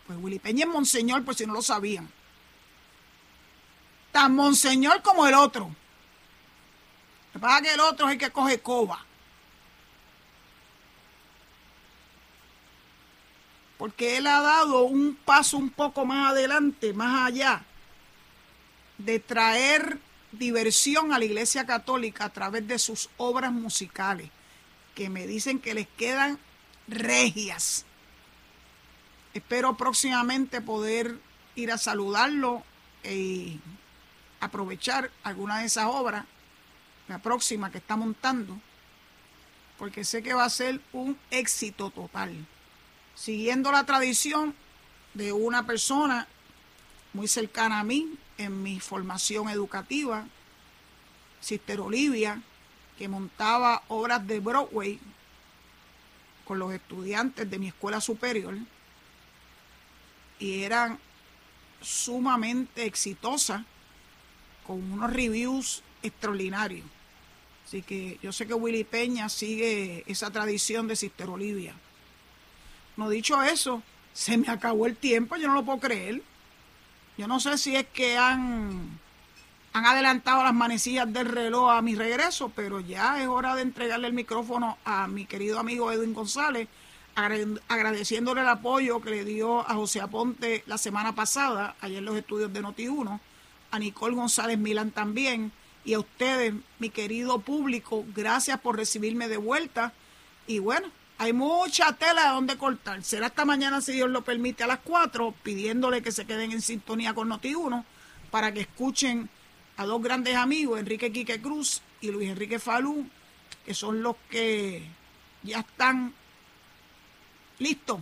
pues 0.05 0.19
Willy 0.21 0.37
Peña 0.37 0.65
es 0.65 0.71
monseñor, 0.71 1.25
por 1.25 1.33
si 1.33 1.47
no 1.47 1.53
lo 1.53 1.63
sabían. 1.63 2.07
Tan 4.11 4.35
monseñor 4.35 5.01
como 5.01 5.25
el 5.25 5.33
otro. 5.33 5.73
Lo 7.33 7.39
que 7.61 7.73
el 7.73 7.79
otro 7.79 8.07
es 8.07 8.13
el 8.13 8.19
que 8.19 8.31
coge 8.31 8.59
coba. 8.59 9.05
Porque 13.77 14.17
él 14.17 14.27
ha 14.27 14.41
dado 14.41 14.83
un 14.83 15.15
paso 15.15 15.57
un 15.57 15.69
poco 15.69 16.05
más 16.05 16.31
adelante, 16.31 16.93
más 16.93 17.27
allá, 17.27 17.63
de 18.97 19.19
traer 19.19 19.97
diversión 20.31 21.13
a 21.13 21.19
la 21.19 21.25
Iglesia 21.25 21.65
Católica 21.65 22.25
a 22.25 22.29
través 22.29 22.67
de 22.67 22.77
sus 22.79 23.09
obras 23.17 23.51
musicales 23.51 24.29
que 24.93 25.09
me 25.09 25.25
dicen 25.25 25.59
que 25.59 25.73
les 25.73 25.87
quedan 25.87 26.37
regias. 26.87 27.85
Espero 29.33 29.77
próximamente 29.77 30.61
poder 30.61 31.17
ir 31.55 31.71
a 31.71 31.77
saludarlo 31.77 32.63
y 33.03 33.59
aprovechar 34.41 35.09
alguna 35.23 35.59
de 35.59 35.65
esas 35.65 35.85
obras, 35.85 36.25
la 37.07 37.19
próxima 37.19 37.71
que 37.71 37.77
está 37.77 37.95
montando, 37.95 38.59
porque 39.77 40.03
sé 40.03 40.21
que 40.21 40.33
va 40.33 40.43
a 40.43 40.49
ser 40.49 40.81
un 40.91 41.17
éxito 41.29 41.89
total. 41.91 42.35
Siguiendo 43.15 43.71
la 43.71 43.85
tradición 43.85 44.53
de 45.13 45.31
una 45.31 45.65
persona 45.65 46.27
muy 47.13 47.27
cercana 47.27 47.79
a 47.79 47.83
mí 47.83 48.13
en 48.37 48.63
mi 48.63 48.79
formación 48.79 49.49
educativa, 49.49 50.25
Sister 51.39 51.79
Olivia, 51.79 52.41
que 52.97 53.07
montaba 53.07 53.83
obras 53.87 54.25
de 54.27 54.39
Broadway 54.39 54.99
con 56.45 56.59
los 56.59 56.73
estudiantes 56.73 57.49
de 57.49 57.59
mi 57.59 57.67
escuela 57.67 58.01
superior 58.01 58.55
y 60.39 60.63
eran 60.63 60.99
sumamente 61.81 62.85
exitosas 62.85 63.63
con 64.71 64.91
unos 64.91 65.11
reviews 65.11 65.83
extraordinarios. 66.03 66.85
Así 67.65 67.81
que 67.81 68.19
yo 68.21 68.33
sé 68.33 68.47
que 68.47 68.53
Willy 68.53 68.83
Peña 68.83 69.29
sigue 69.29 70.03
esa 70.07 70.31
tradición 70.31 70.87
de 70.87 70.95
Sister 70.95 71.29
Olivia. 71.29 71.73
No 72.97 73.09
dicho 73.09 73.41
eso, 73.41 73.81
se 74.13 74.37
me 74.37 74.49
acabó 74.49 74.85
el 74.85 74.95
tiempo, 74.95 75.37
yo 75.37 75.47
no 75.47 75.53
lo 75.53 75.63
puedo 75.63 75.79
creer. 75.79 76.21
Yo 77.17 77.27
no 77.27 77.39
sé 77.39 77.57
si 77.57 77.75
es 77.75 77.85
que 77.87 78.17
han 78.17 78.99
han 79.73 79.85
adelantado 79.85 80.43
las 80.43 80.53
manecillas 80.53 81.11
del 81.11 81.27
reloj 81.27 81.71
a 81.71 81.81
mi 81.81 81.95
regreso, 81.95 82.51
pero 82.53 82.79
ya 82.79 83.21
es 83.21 83.27
hora 83.27 83.55
de 83.55 83.61
entregarle 83.61 84.07
el 84.07 84.13
micrófono 84.13 84.77
a 84.83 85.07
mi 85.07 85.25
querido 85.25 85.59
amigo 85.59 85.91
Edwin 85.91 86.13
González, 86.13 86.67
agradeciéndole 87.15 88.41
el 88.41 88.49
apoyo 88.49 89.01
que 89.01 89.11
le 89.11 89.25
dio 89.25 89.61
a 89.61 89.75
José 89.75 90.01
Aponte 90.01 90.63
la 90.65 90.77
semana 90.77 91.13
pasada, 91.13 91.75
ayer 91.79 91.99
en 91.99 92.05
los 92.05 92.17
estudios 92.17 92.51
de 92.51 92.61
Noti1, 92.61 93.19
a 93.71 93.79
Nicole 93.79 94.15
González 94.15 94.57
Milán 94.57 94.91
también, 94.91 95.51
y 95.83 95.93
a 95.93 95.99
ustedes, 95.99 96.53
mi 96.79 96.89
querido 96.89 97.39
público, 97.39 98.05
gracias 98.13 98.59
por 98.59 98.77
recibirme 98.77 99.27
de 99.27 99.37
vuelta. 99.37 99.93
Y 100.45 100.59
bueno, 100.59 100.87
hay 101.17 101.33
mucha 101.33 101.93
tela 101.93 102.23
de 102.23 102.29
donde 102.29 102.57
cortar. 102.57 103.03
Será 103.03 103.27
hasta 103.27 103.45
mañana, 103.45 103.81
si 103.81 103.93
Dios 103.93 104.09
lo 104.09 104.23
permite, 104.23 104.63
a 104.63 104.67
las 104.67 104.79
4, 104.83 105.33
pidiéndole 105.43 106.01
que 106.01 106.11
se 106.11 106.25
queden 106.25 106.51
en 106.51 106.61
sintonía 106.61 107.13
con 107.13 107.29
Noti1 107.29 107.83
para 108.29 108.53
que 108.53 108.61
escuchen 108.61 109.29
a 109.77 109.85
dos 109.85 110.01
grandes 110.01 110.35
amigos, 110.35 110.79
Enrique 110.79 111.11
Quique 111.11 111.41
Cruz 111.41 111.81
y 112.01 112.11
Luis 112.11 112.29
Enrique 112.29 112.59
Falú, 112.59 113.07
que 113.65 113.73
son 113.73 114.01
los 114.01 114.15
que 114.29 114.83
ya 115.43 115.59
están 115.59 116.13
listos 117.59 117.99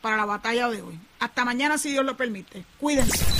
para 0.00 0.16
la 0.16 0.24
batalla 0.24 0.68
de 0.68 0.82
hoy. 0.82 0.98
Hasta 1.18 1.44
mañana, 1.44 1.78
si 1.78 1.90
Dios 1.90 2.04
lo 2.04 2.16
permite. 2.16 2.64
Cuídense. 2.78 3.39